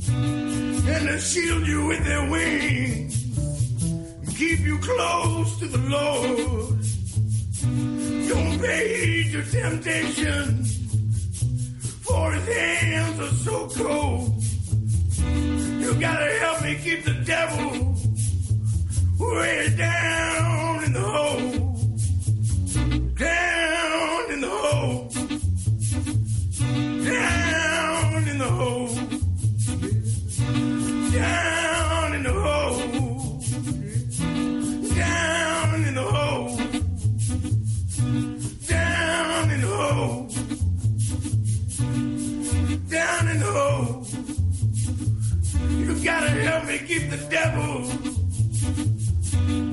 [0.09, 6.79] and they shield you with their wings, and keep you close to the Lord.
[8.29, 10.65] Don't pay heed to temptation,
[12.01, 14.43] for his hands are so cold.
[15.81, 17.95] You gotta help me keep the devil
[19.19, 21.69] way down in the hole
[23.19, 23.88] down
[24.29, 25.09] down in the hole.
[27.03, 28.87] Down in the hole.
[31.11, 32.79] Down in the hole.
[34.95, 36.57] Down in the hole.
[38.67, 40.29] Down in the hole.
[42.89, 44.05] Down in the hole.
[45.69, 47.87] You gotta help me keep the devil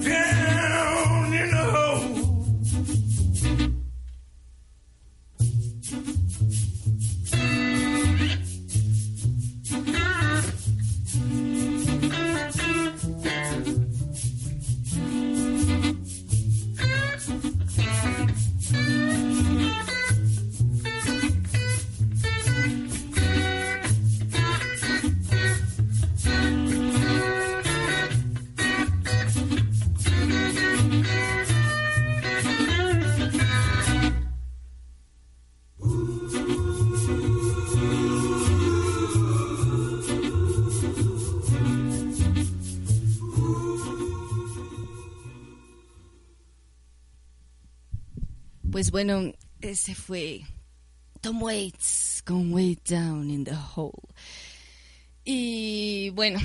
[0.00, 2.15] down in the hole.
[48.76, 49.32] Pues bueno,
[49.62, 50.42] ese fue
[51.22, 54.12] Tom Waits con Way Down in the Hole.
[55.24, 56.38] Y bueno,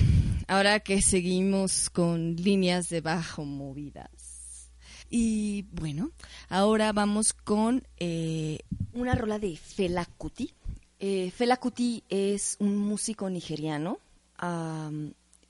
[0.48, 4.70] ahora que seguimos con líneas de bajo movidas.
[5.10, 6.10] Y bueno,
[6.48, 8.60] ahora vamos con eh,
[8.94, 10.54] una rola de Fela Kuti.
[11.00, 13.98] Eh, Fela Kuti es un músico nigeriano.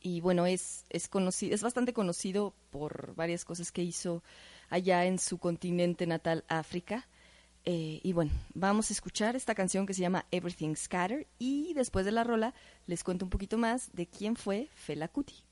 [0.01, 4.25] y bueno, es, es, conocido, es bastante conocido por varias cosas que hizo
[4.73, 7.07] allá en su continente natal, África.
[7.65, 12.05] Eh, y bueno, vamos a escuchar esta canción que se llama Everything Scatter y después
[12.05, 12.55] de la rola
[12.87, 15.45] les cuento un poquito más de quién fue Fela Kuti.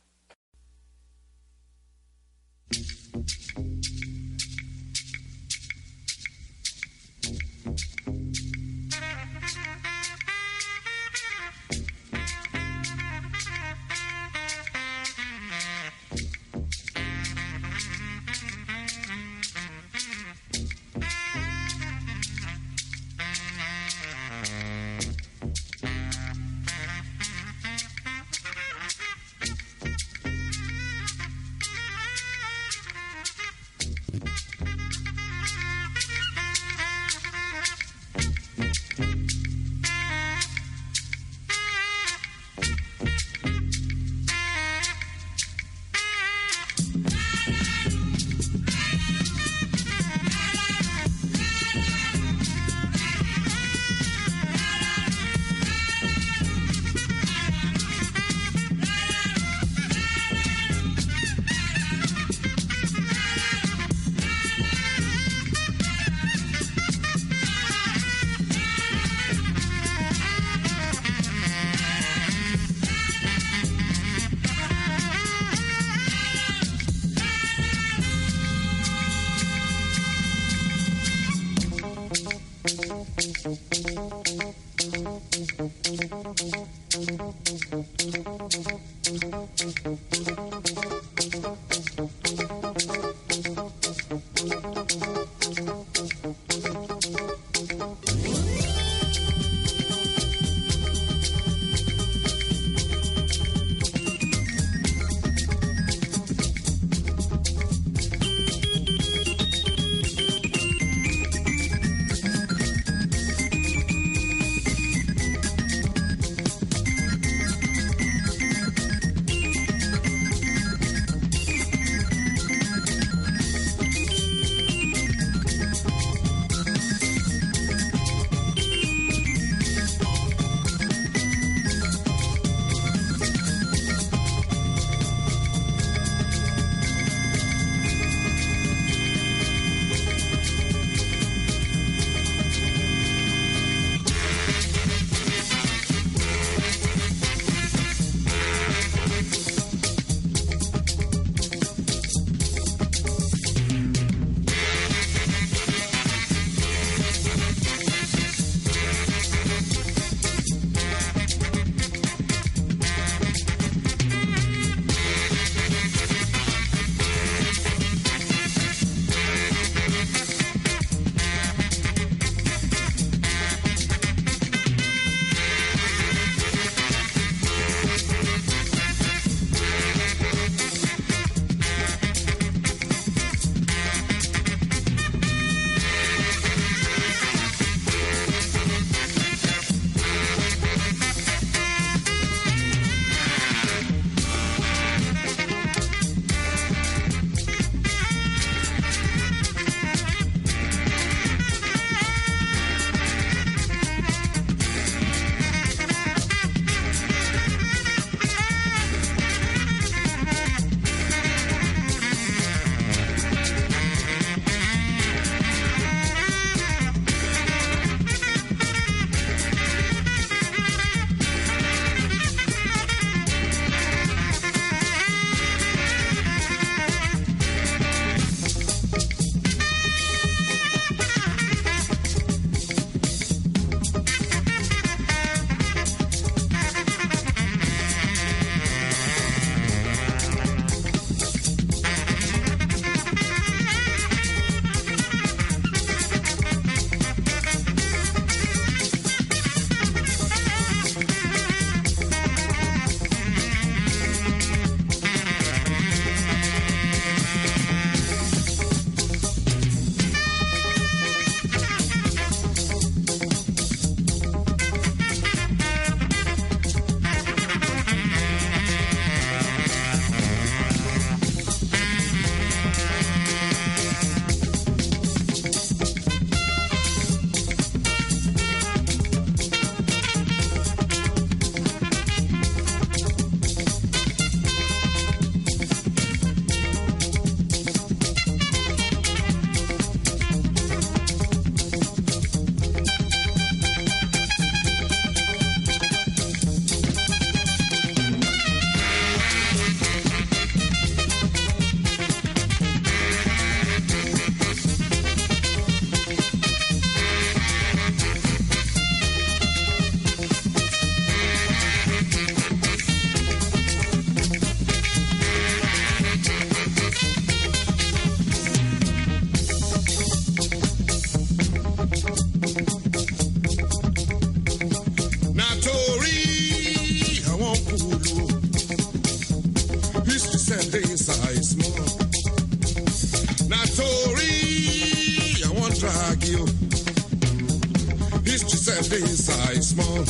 [338.90, 340.02] This size small.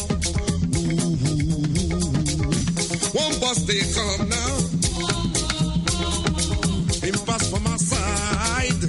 [0.49, 1.11] Ooh.
[3.13, 4.55] One bus they come now.
[7.05, 8.83] Him pass for my side.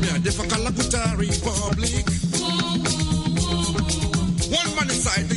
[0.00, 0.52] Me a different
[1.18, 2.06] Republic.
[4.50, 5.35] One man inside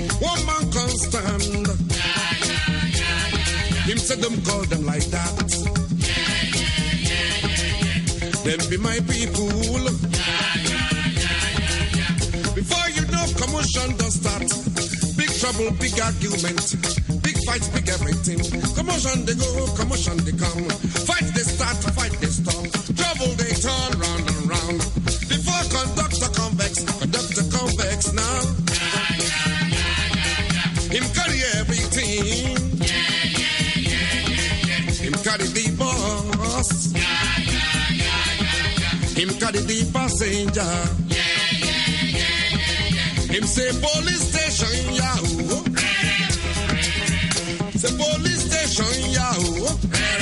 [0.00, 0.12] yeah.
[0.20, 1.42] One man can't stand.
[1.42, 2.06] Yeah,
[2.42, 3.24] yeah, yeah, yeah,
[3.70, 3.82] yeah.
[3.88, 5.32] Him said them call them like that.
[5.98, 6.16] Yeah,
[6.58, 7.66] yeah, yeah, yeah,
[8.20, 8.56] yeah.
[8.56, 9.50] Them be my people.
[9.50, 12.54] Yeah, yeah, yeah, yeah, yeah.
[12.54, 14.48] Before you know, commotion does start.
[15.16, 16.91] Big trouble, big argument.
[17.52, 18.38] Big fights, big everything.
[18.74, 20.68] Commotion they go, commotion they come.
[21.04, 22.64] Fight they start, fight they stop.
[22.96, 24.78] Trouble they turn round and round.
[25.28, 28.40] Before conductor convex, conductor convex now.
[30.94, 32.56] Him carry everything.
[35.04, 36.92] Him carry the boss.
[39.14, 40.72] Him carry the passenger.
[43.32, 44.31] Him say police
[47.82, 49.66] Say police station, yahoo.
[49.92, 50.21] Yeah,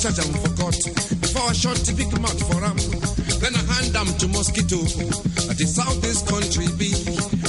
[0.00, 0.72] I'm forgot.
[1.20, 2.78] Before I shot the big mouth for him.
[3.36, 4.80] Then I hand them to mosquito.
[5.44, 6.96] That is how this country be.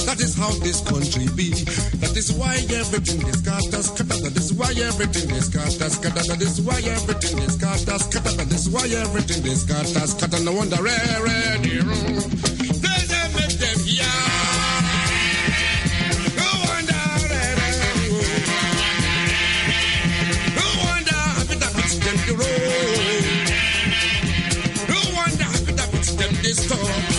[0.04, 1.56] That is how this country be.
[2.04, 4.20] That is why everything is scatter, scatter.
[4.20, 6.24] That is why everything is scatter, scatter.
[6.28, 7.96] That is why everything is scatter.
[7.96, 10.44] That is why everything is scatter, scatter.
[10.44, 12.51] No wonder, rare, rare, the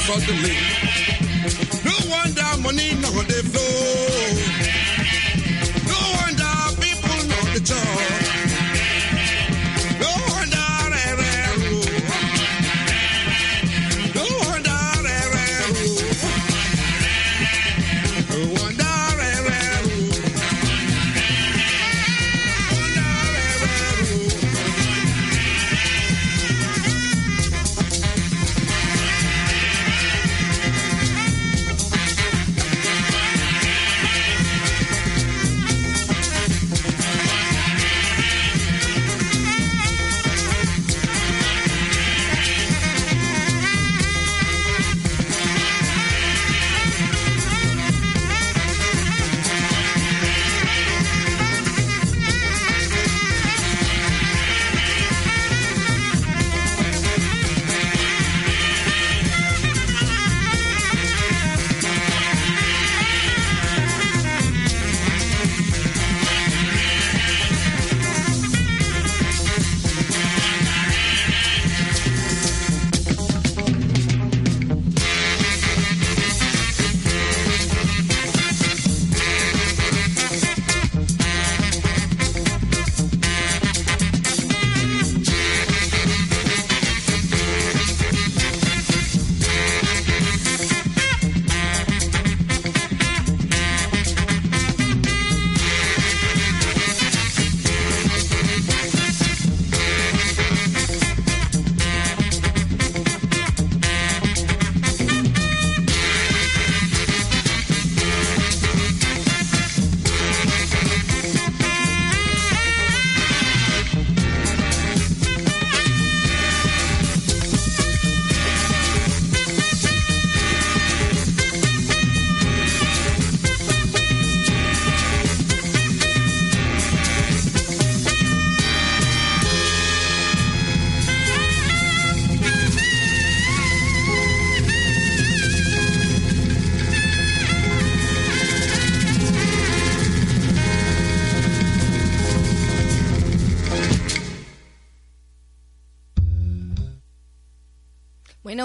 [0.06, 0.73] suddenly.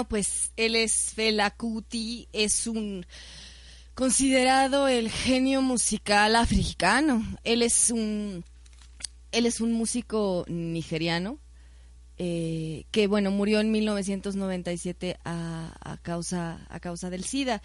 [0.05, 3.05] Pues él es Fela Kuti, es un
[3.93, 7.23] considerado el genio musical africano.
[7.43, 8.43] Él es un
[9.31, 11.39] él es un músico nigeriano
[12.17, 17.61] eh, que bueno murió en 1997 a, a causa a causa del SIDA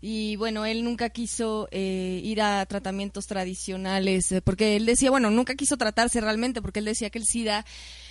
[0.00, 5.30] y bueno él nunca quiso eh, ir a tratamientos tradicionales eh, porque él decía bueno
[5.30, 7.64] nunca quiso tratarse realmente porque él decía que el SIDA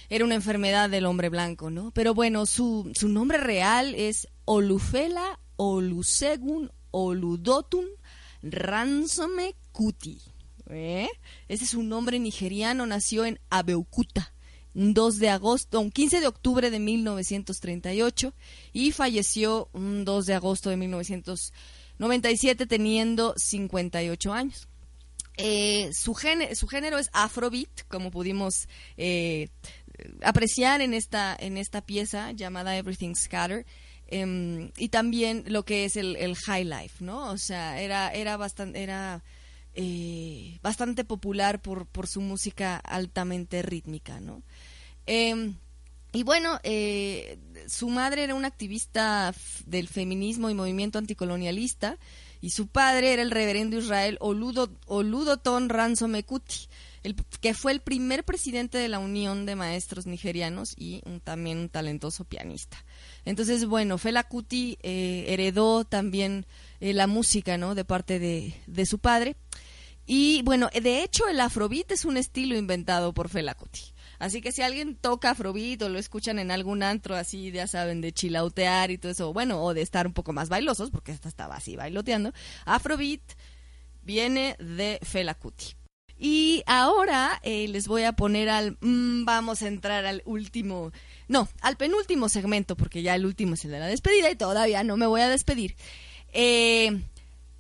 [0.09, 5.39] era una enfermedad del hombre blanco no pero bueno su su nombre real es Olufela
[5.57, 7.85] Olusegun Oludotun
[8.41, 10.19] Ransome Kuti
[10.69, 11.09] ¿eh?
[11.47, 14.33] Ese es un nombre nigeriano, nació en Abeokuta,
[14.73, 18.33] un 2 de agosto, un 15 de octubre de 1938
[18.73, 24.67] y falleció un 2 de agosto de 1997 teniendo 58 años.
[25.37, 29.49] Eh, su, género, su género es afrobeat, como pudimos eh,
[30.23, 33.65] apreciar en esta, en esta pieza llamada Everything Scatter.
[34.07, 37.31] em, y también lo que es el, el high life, ¿no?
[37.31, 39.23] O sea, era, era bastante, era
[39.73, 44.43] eh, bastante popular por, por su música altamente rítmica, ¿no?
[45.07, 45.53] Eh,
[46.15, 49.33] y bueno, eh, su madre era una activista
[49.65, 51.97] del feminismo y movimiento anticolonialista
[52.39, 56.69] y su padre era el reverendo Israel Oludo, Oludoton Ransome Kuti,
[57.41, 62.23] que fue el primer presidente de la Unión de Maestros Nigerianos y también un talentoso
[62.23, 62.83] pianista.
[63.25, 66.45] Entonces, bueno, Fela Kuti eh, heredó también
[66.79, 67.75] eh, la música, ¿no?
[67.75, 69.35] De parte de, de su padre.
[70.07, 73.81] Y bueno, de hecho el afrobeat es un estilo inventado por Fela Kuti.
[74.19, 78.01] Así que si alguien toca afrobeat o lo escuchan en algún antro así, ya saben,
[78.01, 81.27] de chilautear y todo eso, bueno, o de estar un poco más bailosos, porque esta
[81.27, 82.33] estaba así bailoteando,
[82.65, 83.21] afrobeat
[84.03, 85.75] viene de Fela Kuti.
[86.17, 88.77] Y ahora eh, les voy a poner al...
[88.81, 90.91] mm, vamos a entrar al último...
[91.27, 94.83] No, al penúltimo segmento, porque ya el último es el de la despedida y todavía
[94.83, 95.75] no me voy a despedir.
[96.31, 97.01] Eh,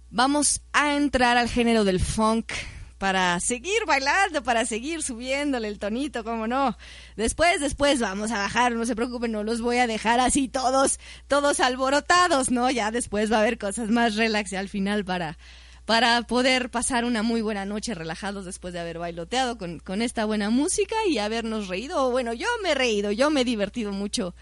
[0.09, 2.51] vamos a entrar al género del funk
[2.97, 6.77] para seguir bailando, para seguir subiéndole el tonito, cómo no.
[7.15, 10.99] Después, después vamos a bajar, no se preocupen, no los voy a dejar así todos,
[11.27, 12.71] todos alborotados, ¿no?
[12.71, 15.37] Ya después va a haber cosas más relax y al final para,
[15.85, 20.25] para poder pasar una muy buena noche relajados después de haber bailoteado con, con esta
[20.25, 22.09] buena música y habernos reído.
[22.11, 24.35] Bueno, yo me he reído, yo me he divertido mucho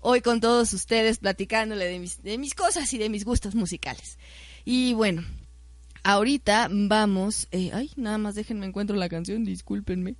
[0.00, 4.18] hoy con todos ustedes platicándole de mis, de mis cosas y de mis gustos musicales.
[4.64, 5.24] Y bueno,
[6.02, 7.48] ahorita vamos.
[7.52, 10.16] eh, ay, nada más déjenme encuentro la canción, discúlpenme.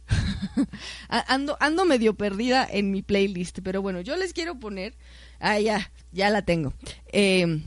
[1.09, 4.95] Ando, ando medio perdida en mi playlist, pero bueno, yo les quiero poner.
[5.41, 6.73] Ah, ya, ya la tengo.
[7.13, 7.63] Eh,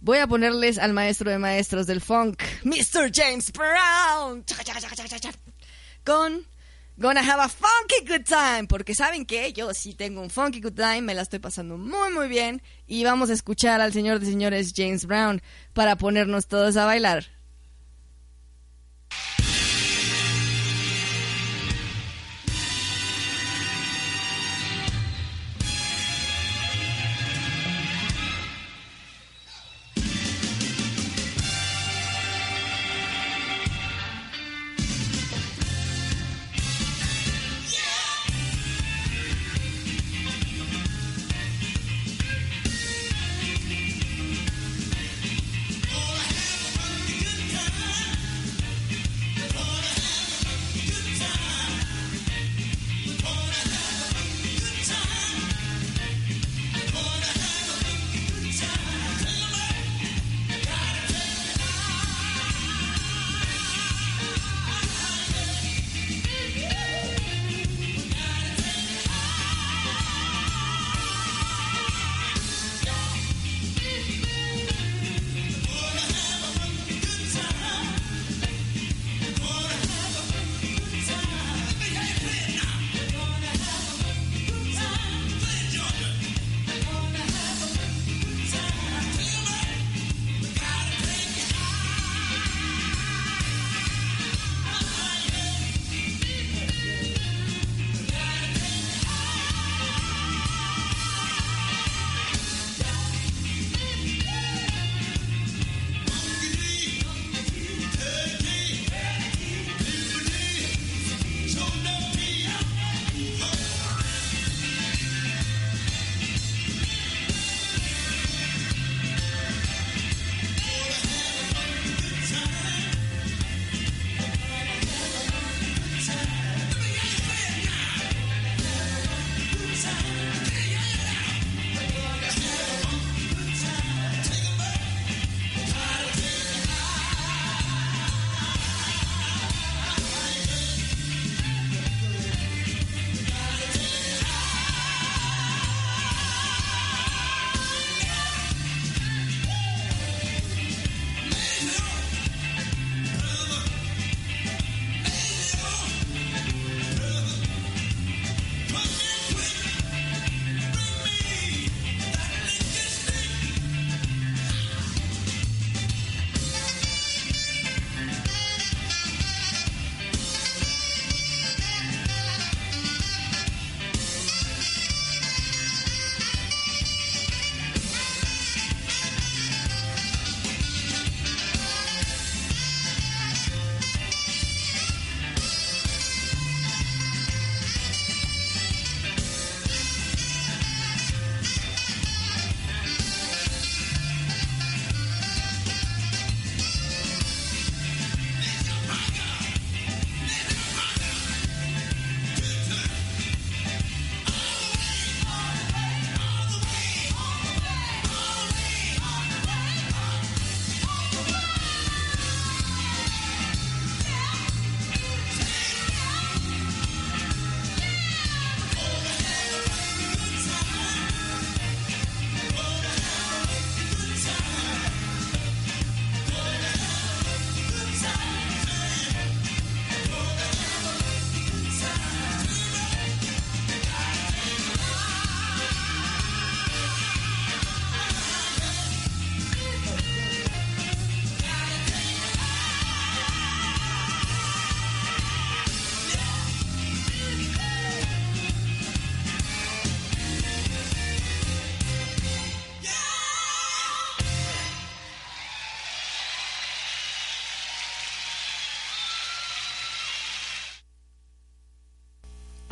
[0.00, 3.10] voy a ponerles al maestro de maestros del funk, Mr.
[3.12, 4.44] James Brown.
[6.04, 6.46] Con
[7.00, 10.74] Gonna have a funky good time, porque saben que yo sí tengo un funky good
[10.74, 14.26] time, me la estoy pasando muy muy bien y vamos a escuchar al señor de
[14.26, 15.40] señores James Brown
[15.72, 17.24] para ponernos todos a bailar.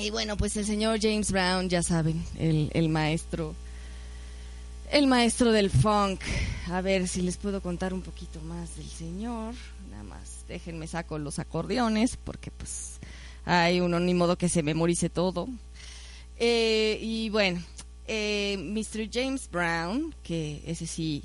[0.09, 3.55] Y bueno, pues el señor James Brown, ya saben, el, el maestro,
[4.91, 6.23] el maestro del funk.
[6.69, 9.53] A ver si les puedo contar un poquito más del señor.
[9.91, 13.01] Nada más, déjenme saco los acordeones, porque pues
[13.45, 15.47] hay uno ni modo que se memorice todo.
[16.39, 17.63] Eh, y bueno,
[18.07, 19.11] eh, Mr.
[19.13, 21.23] James Brown, que ese sí,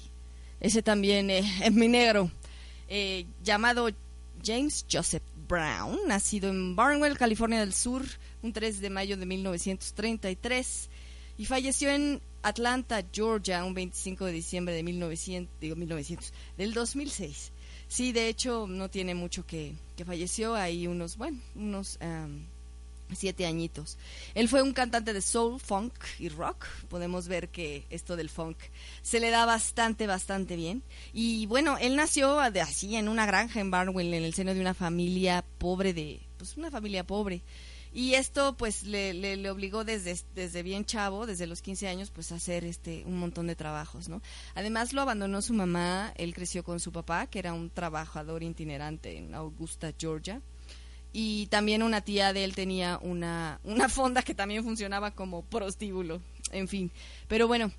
[0.59, 2.29] ese también eh, es mi negro,
[2.89, 3.87] eh, llamado
[4.43, 8.03] James Joseph Brown, nacido en Barnwell, California del Sur,
[8.43, 10.89] un 3 de mayo de 1933
[11.37, 17.51] y falleció en Atlanta, Georgia, un 25 de diciembre de 1900, digo 1900, del 2006.
[17.87, 22.45] Sí, de hecho, no tiene mucho que, que falleció, hay unos, bueno, unos am,
[23.15, 23.97] siete añitos.
[24.33, 26.65] Él fue un cantante de soul, funk y rock.
[26.89, 28.57] Podemos ver que esto del funk
[29.01, 30.83] se le da bastante, bastante bien.
[31.13, 34.73] Y bueno, él nació así en una granja en Barnwell, en el seno de una
[34.73, 37.41] familia pobre de, pues una familia pobre.
[37.93, 42.35] Y esto pues le, obligó desde, desde bien chavo, desde los 15 años, pues a
[42.35, 44.21] hacer este un montón de trabajos, ¿no?
[44.55, 49.17] Además lo abandonó su mamá, él creció con su papá, que era un trabajador itinerante
[49.17, 50.41] en Augusta, Georgia
[51.13, 56.19] y también una tía de él tenía una, una fonda que también funcionaba como prostíbulo,
[56.51, 56.91] en fin.
[57.27, 57.71] Pero bueno,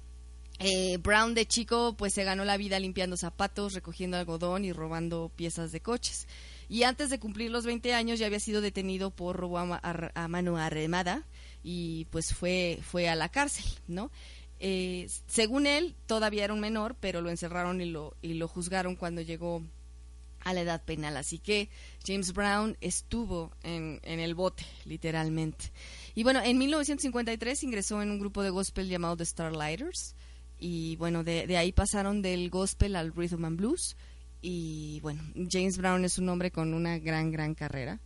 [0.60, 5.32] eh, Brown de chico pues se ganó la vida limpiando zapatos, recogiendo algodón y robando
[5.34, 6.28] piezas de coches.
[6.68, 10.12] Y antes de cumplir los 20 años ya había sido detenido por robo a, a-
[10.24, 11.26] a mano armada
[11.62, 14.10] y pues fue, fue a la cárcel, ¿no?
[14.60, 18.96] Eh, según él, todavía era un menor, pero lo encerraron y lo, y lo juzgaron
[18.96, 19.62] cuando llegó
[20.40, 21.16] a la edad penal.
[21.16, 21.68] Así que
[22.06, 25.72] James Brown estuvo en, en el bote, literalmente.
[26.14, 30.14] Y bueno, en 1953 ingresó en un grupo de gospel llamado The Starlighters.
[30.58, 33.96] Y bueno, de, de ahí pasaron del gospel al rhythm and blues.
[34.46, 37.98] Y bueno, James Brown es un hombre con una gran, gran carrera.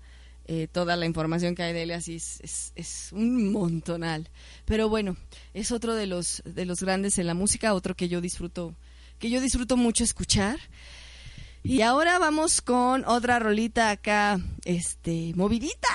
[0.47, 4.31] Eh, toda la información que hay de él así es, es, un montonal.
[4.65, 5.17] Pero bueno,
[5.53, 8.77] es otro de los, de los grandes en la música, otro que yo disfruto,
[9.19, 10.61] que yo disfruto mucho escuchar.
[11.65, 15.89] Y ahora vamos con otra rolita acá, este, movidita.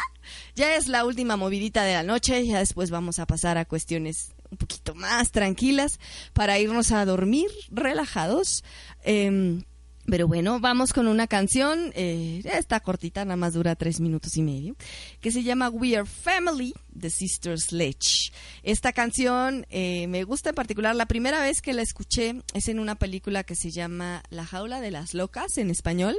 [0.58, 4.34] Ya es la última movidita de la noche, ya después vamos a pasar a cuestiones
[4.52, 6.02] un poquito más tranquilas
[6.34, 8.66] para irnos a dormir relajados.
[9.06, 9.64] Em,
[10.06, 14.42] pero bueno, vamos con una canción, eh, está cortita, nada más dura tres minutos y
[14.42, 14.76] medio,
[15.22, 18.32] que se llama We Are Family de Sister Sledge.
[18.64, 22.80] Esta canción eh, me gusta en particular, la primera vez que la escuché es en
[22.80, 26.16] una película que se llama La Jaula de las Locas en español.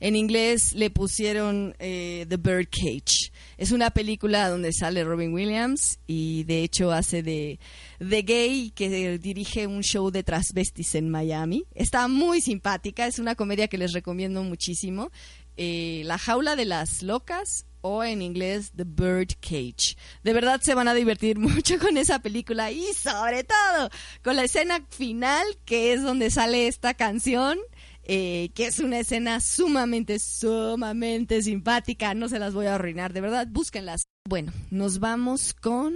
[0.00, 3.31] En inglés le pusieron eh, The Bird Cage.
[3.62, 7.60] Es una película donde sale Robin Williams y de hecho hace de,
[8.00, 11.64] de gay que dirige un show de transvestis en Miami.
[11.72, 15.12] Está muy simpática, es una comedia que les recomiendo muchísimo.
[15.56, 19.96] Eh, La Jaula de las Locas o en inglés The Bird Cage.
[20.24, 23.90] De verdad se van a divertir mucho con esa película y sobre todo
[24.24, 27.60] con la escena final que es donde sale esta canción.
[28.04, 32.14] Eh, que es una escena sumamente, sumamente simpática.
[32.14, 34.04] No se las voy a arruinar, de verdad, búsquenlas.
[34.28, 35.94] Bueno, nos vamos con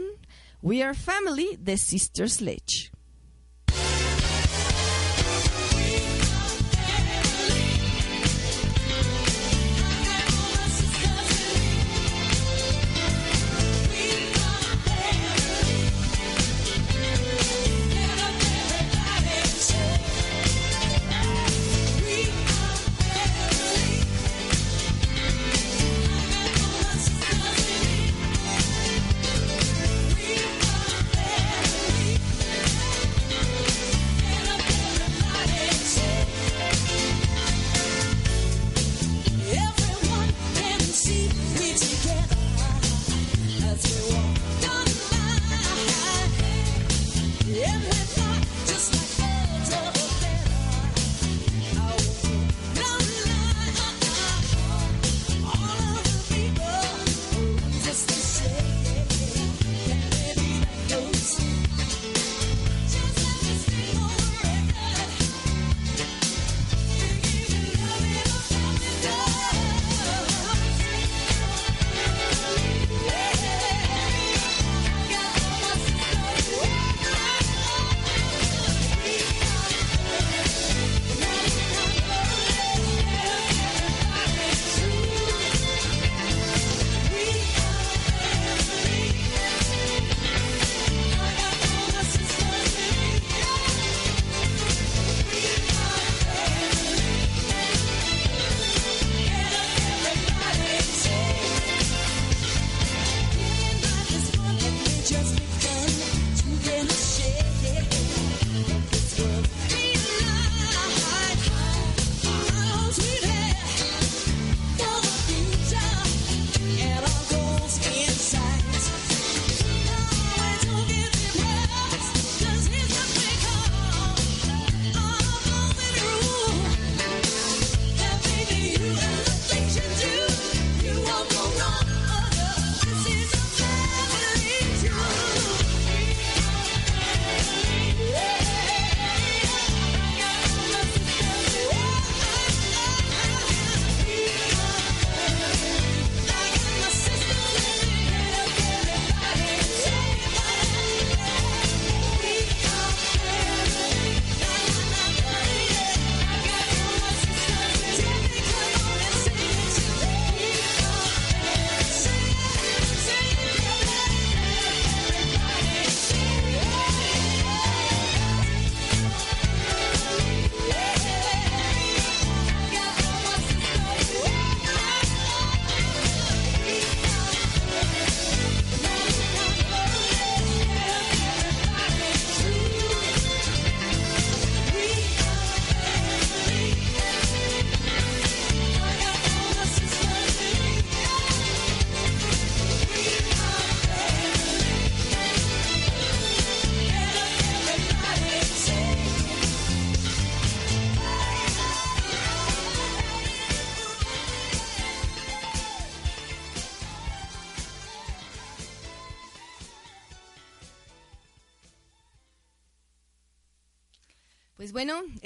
[0.62, 2.95] We Are Family de Sister Sledge.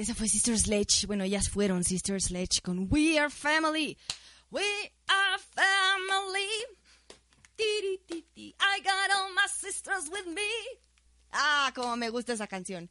[0.01, 1.07] Esa fue Sister Sledge.
[1.07, 3.97] Bueno, ellas fueron Sister Sledge con We Are Family.
[4.51, 4.63] We
[5.09, 6.49] are family.
[8.59, 10.41] I got all my sisters with me.
[11.33, 12.91] Ah, como me gusta esa canción.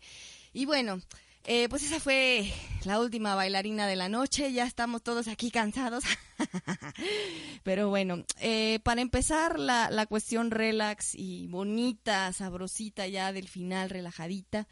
[0.53, 1.01] Y bueno,
[1.45, 2.53] eh, pues esa fue
[2.85, 4.53] la última bailarina de la noche.
[4.53, 6.03] Ya estamos todos aquí cansados.
[7.63, 13.89] Pero bueno, eh, para empezar la, la cuestión relax y bonita, sabrosita ya del final,
[13.89, 14.67] relajadita.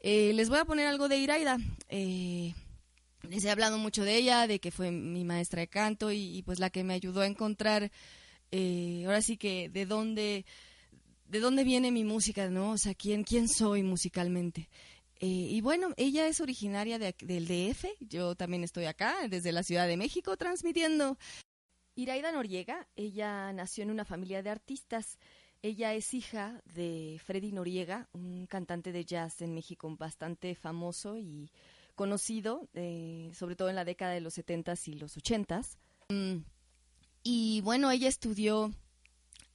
[0.00, 1.58] Eh, les voy a poner algo de Iraida.
[1.88, 2.54] Eh,
[3.28, 6.58] les he hablado mucho de ella, de que fue mi maestra de canto y, pues
[6.58, 7.90] la que me ayudó a encontrar,
[8.50, 10.46] eh, ahora sí que de dónde,
[11.26, 12.72] de dónde viene mi música, ¿no?
[12.72, 14.68] O sea, quién, quién soy musicalmente.
[15.20, 19.62] Eh, y bueno, ella es originaria de, del DF, yo también estoy acá, desde la
[19.62, 21.18] Ciudad de México, transmitiendo.
[21.94, 25.18] Iraida Noriega, ella nació en una familia de artistas.
[25.62, 31.50] Ella es hija de Freddy Noriega, un cantante de jazz en México bastante famoso y
[31.94, 35.76] conocido, eh, sobre todo en la década de los 70s y los 80s.
[36.08, 36.38] Mm,
[37.22, 38.72] y bueno, ella estudió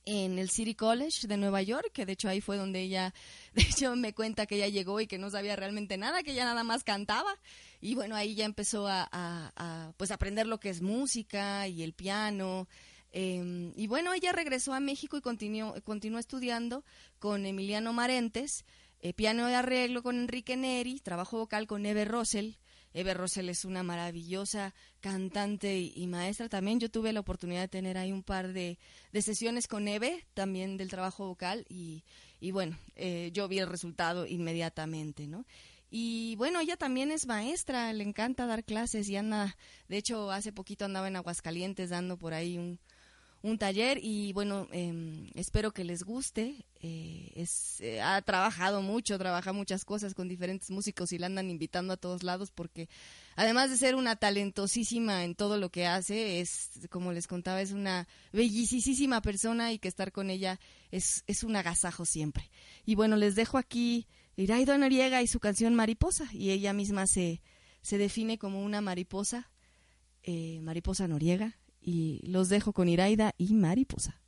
[0.07, 3.11] en el City College de Nueva York, que de hecho ahí fue donde ella,
[3.55, 6.45] de hecho me cuenta que ella llegó y que no sabía realmente nada, que ella
[6.45, 7.35] nada más cantaba.
[7.81, 11.81] Y bueno, ahí ya empezó a, a- a, pues aprender lo que es música y
[11.81, 12.67] el piano.
[13.17, 16.83] Eh, y bueno, ella regresó a México y continuó, continuó estudiando
[17.17, 18.65] con Emiliano Marentes,
[18.99, 22.55] eh, piano de arreglo con Enrique Neri, trabajo vocal con Eve Russell.
[22.93, 26.81] Eve Russell es una maravillosa cantante y, y maestra también.
[26.81, 28.79] Yo tuve la oportunidad de tener ahí un par de,
[29.13, 32.03] de sesiones con Eve, también del trabajo vocal, y,
[32.41, 35.45] y bueno, eh, yo vi el resultado inmediatamente, ¿no?
[35.89, 39.55] Y bueno, ella también es maestra, le encanta dar clases y anda,
[39.87, 42.79] de hecho, hace poquito andaba en Aguascalientes dando por ahí un,
[43.45, 46.65] un taller y bueno, eh, espero que les guste.
[46.81, 51.51] Eh, es, eh, ha trabajado mucho, trabaja muchas cosas con diferentes músicos y la andan
[51.51, 52.89] invitando a todos lados porque
[53.35, 57.71] además de ser una talentosísima en todo lo que hace, es, como les contaba, es
[57.71, 60.59] una bellicísima persona y que estar con ella
[60.89, 62.49] es, es un agasajo siempre.
[62.83, 64.07] Y bueno, les dejo aquí
[64.37, 67.43] Iraida Noriega y su canción Mariposa y ella misma se,
[67.83, 69.51] se define como una mariposa,
[70.23, 74.19] eh, mariposa Noriega y los dejo con Iraida y Mariposa.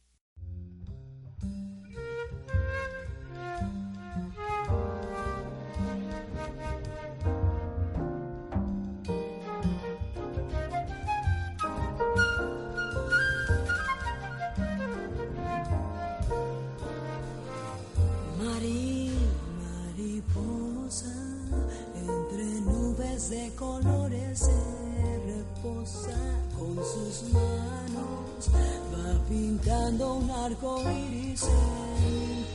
[26.78, 28.50] Con sus manos,
[28.94, 32.46] va pintando un arco iris en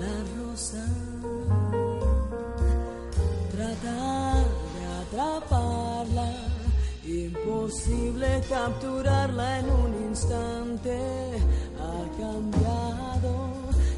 [0.00, 0.84] la rosa.
[3.50, 4.44] Trata
[4.74, 6.32] de atraparla,
[7.04, 10.98] imposible capturarla en un instante,
[11.78, 13.48] ha cambiado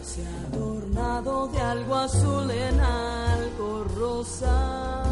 [0.03, 5.10] se ha adornado de algo azul en algo rosa.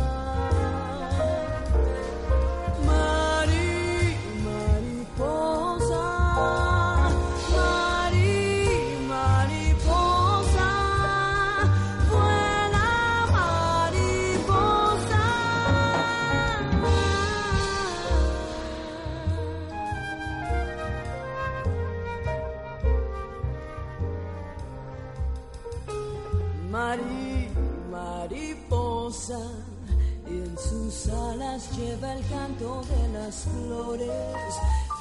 [31.77, 34.53] Lleva el canto de las flores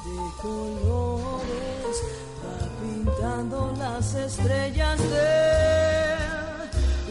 [0.04, 1.94] de colores,
[2.42, 6.16] va pintando las estrellas de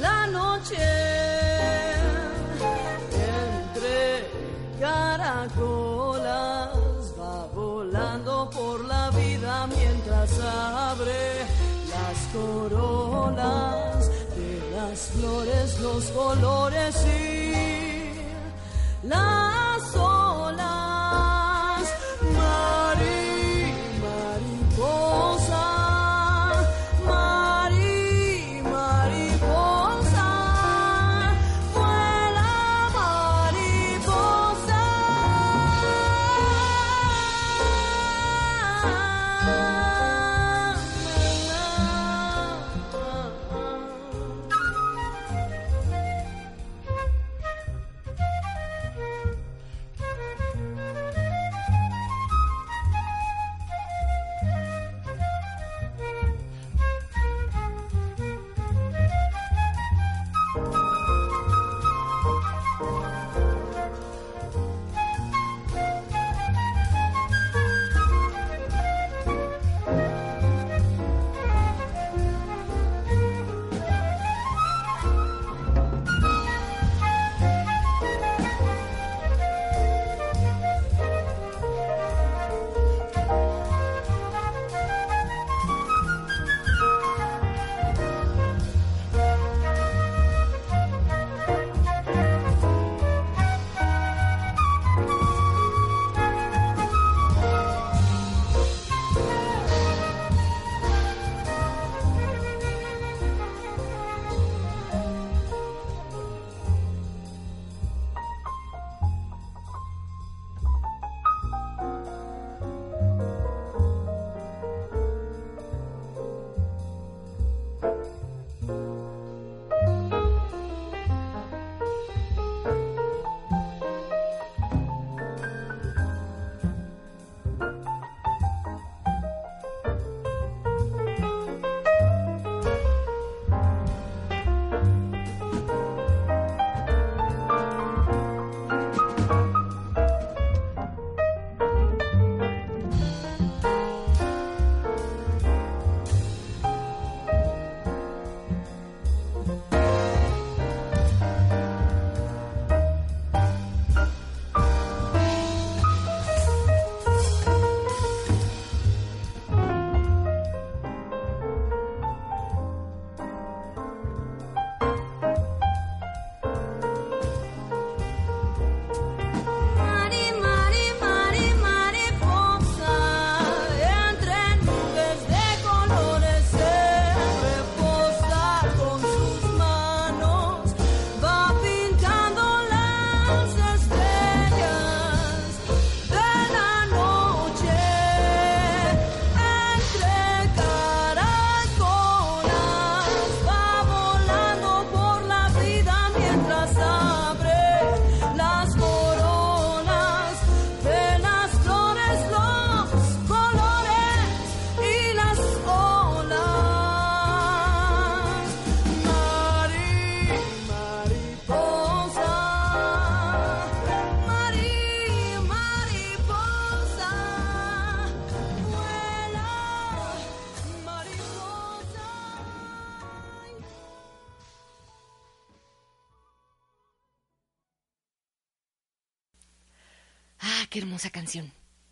[0.02, 0.76] la noche.
[3.14, 4.28] Entre
[4.82, 6.69] caracolas
[7.18, 11.45] va volando por la vida mientras abre
[11.94, 17.57] las corolas de las flores, los colores y
[19.03, 19.47] las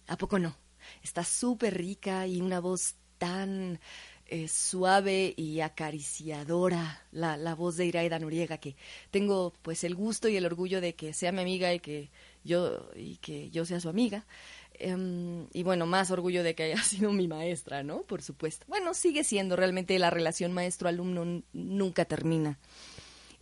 [0.08, 0.56] ¿A poco no?
[1.04, 3.80] Está súper rica y una voz tan
[4.28, 8.76] eh, suave y acariciadora, la, la voz de Iraida Noriega, que
[9.12, 12.10] tengo pues el gusto y el orgullo de que sea mi amiga y que
[12.44, 14.26] yo, y que yo sea su amiga.
[14.74, 18.02] Em, y bueno, más orgullo de que haya sido mi maestra, ¿no?
[18.04, 18.66] Por supuesto.
[18.68, 22.60] Bueno, sigue siendo, realmente la relación maestro-alumno nunca termina.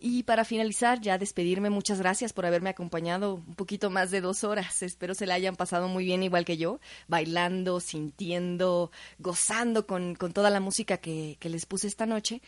[0.06, 4.44] Y para finalizar, ya despedirme, muchas gracias por haberme acompañado un poquito más de dos
[4.44, 4.82] horas.
[4.82, 6.78] Espero se la hayan pasado muy bien igual que yo,
[7.08, 12.42] bailando, sintiendo, gozando con, con toda la música que, que les puse esta noche.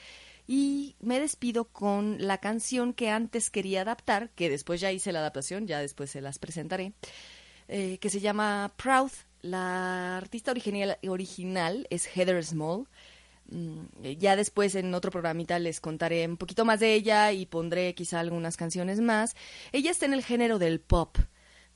[0.47, 5.21] Y me despido con la canción que antes quería adaptar, que después ya hice la
[5.21, 6.93] adaptación, ya después se las presentaré,
[7.69, 9.13] eh, que se llama Proud.
[9.41, 12.87] La artista original, original es Heather Small.
[13.51, 13.87] Mm,
[14.19, 18.21] Ya después en otro programita les contaré un poquito más de ella y pondré quizá
[18.21, 19.37] algunas canciones más.
[19.73, 21.17] Ella está en el género del pop,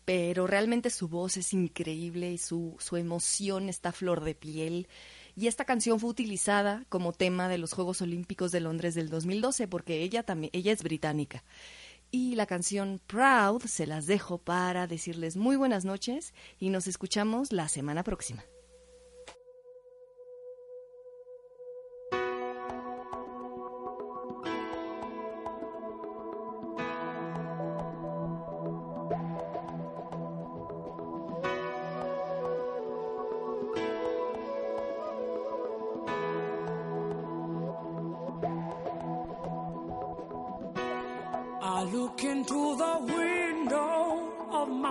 [0.05, 4.89] pero realmente su voz es increíble y su, su emoción está flor de piel.
[5.37, 9.69] Y esta canción fue utilizada como tema de los Juegos Olímpicos de Londres del 2012
[9.69, 11.45] porque ella también ella es británica.
[12.11, 17.53] Y la canción Proud se las dejo para decirles muy buenas noches y nos escuchamos
[17.53, 18.43] la semana próxima.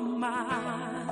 [0.01, 1.09] My mind.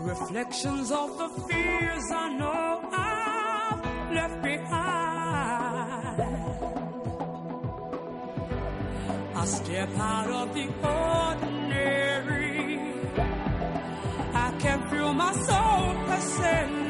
[0.00, 6.22] Reflections of the fears I know I've left behind.
[9.34, 12.80] I step out of the ordinary.
[14.34, 16.81] I can feel my soul ascending.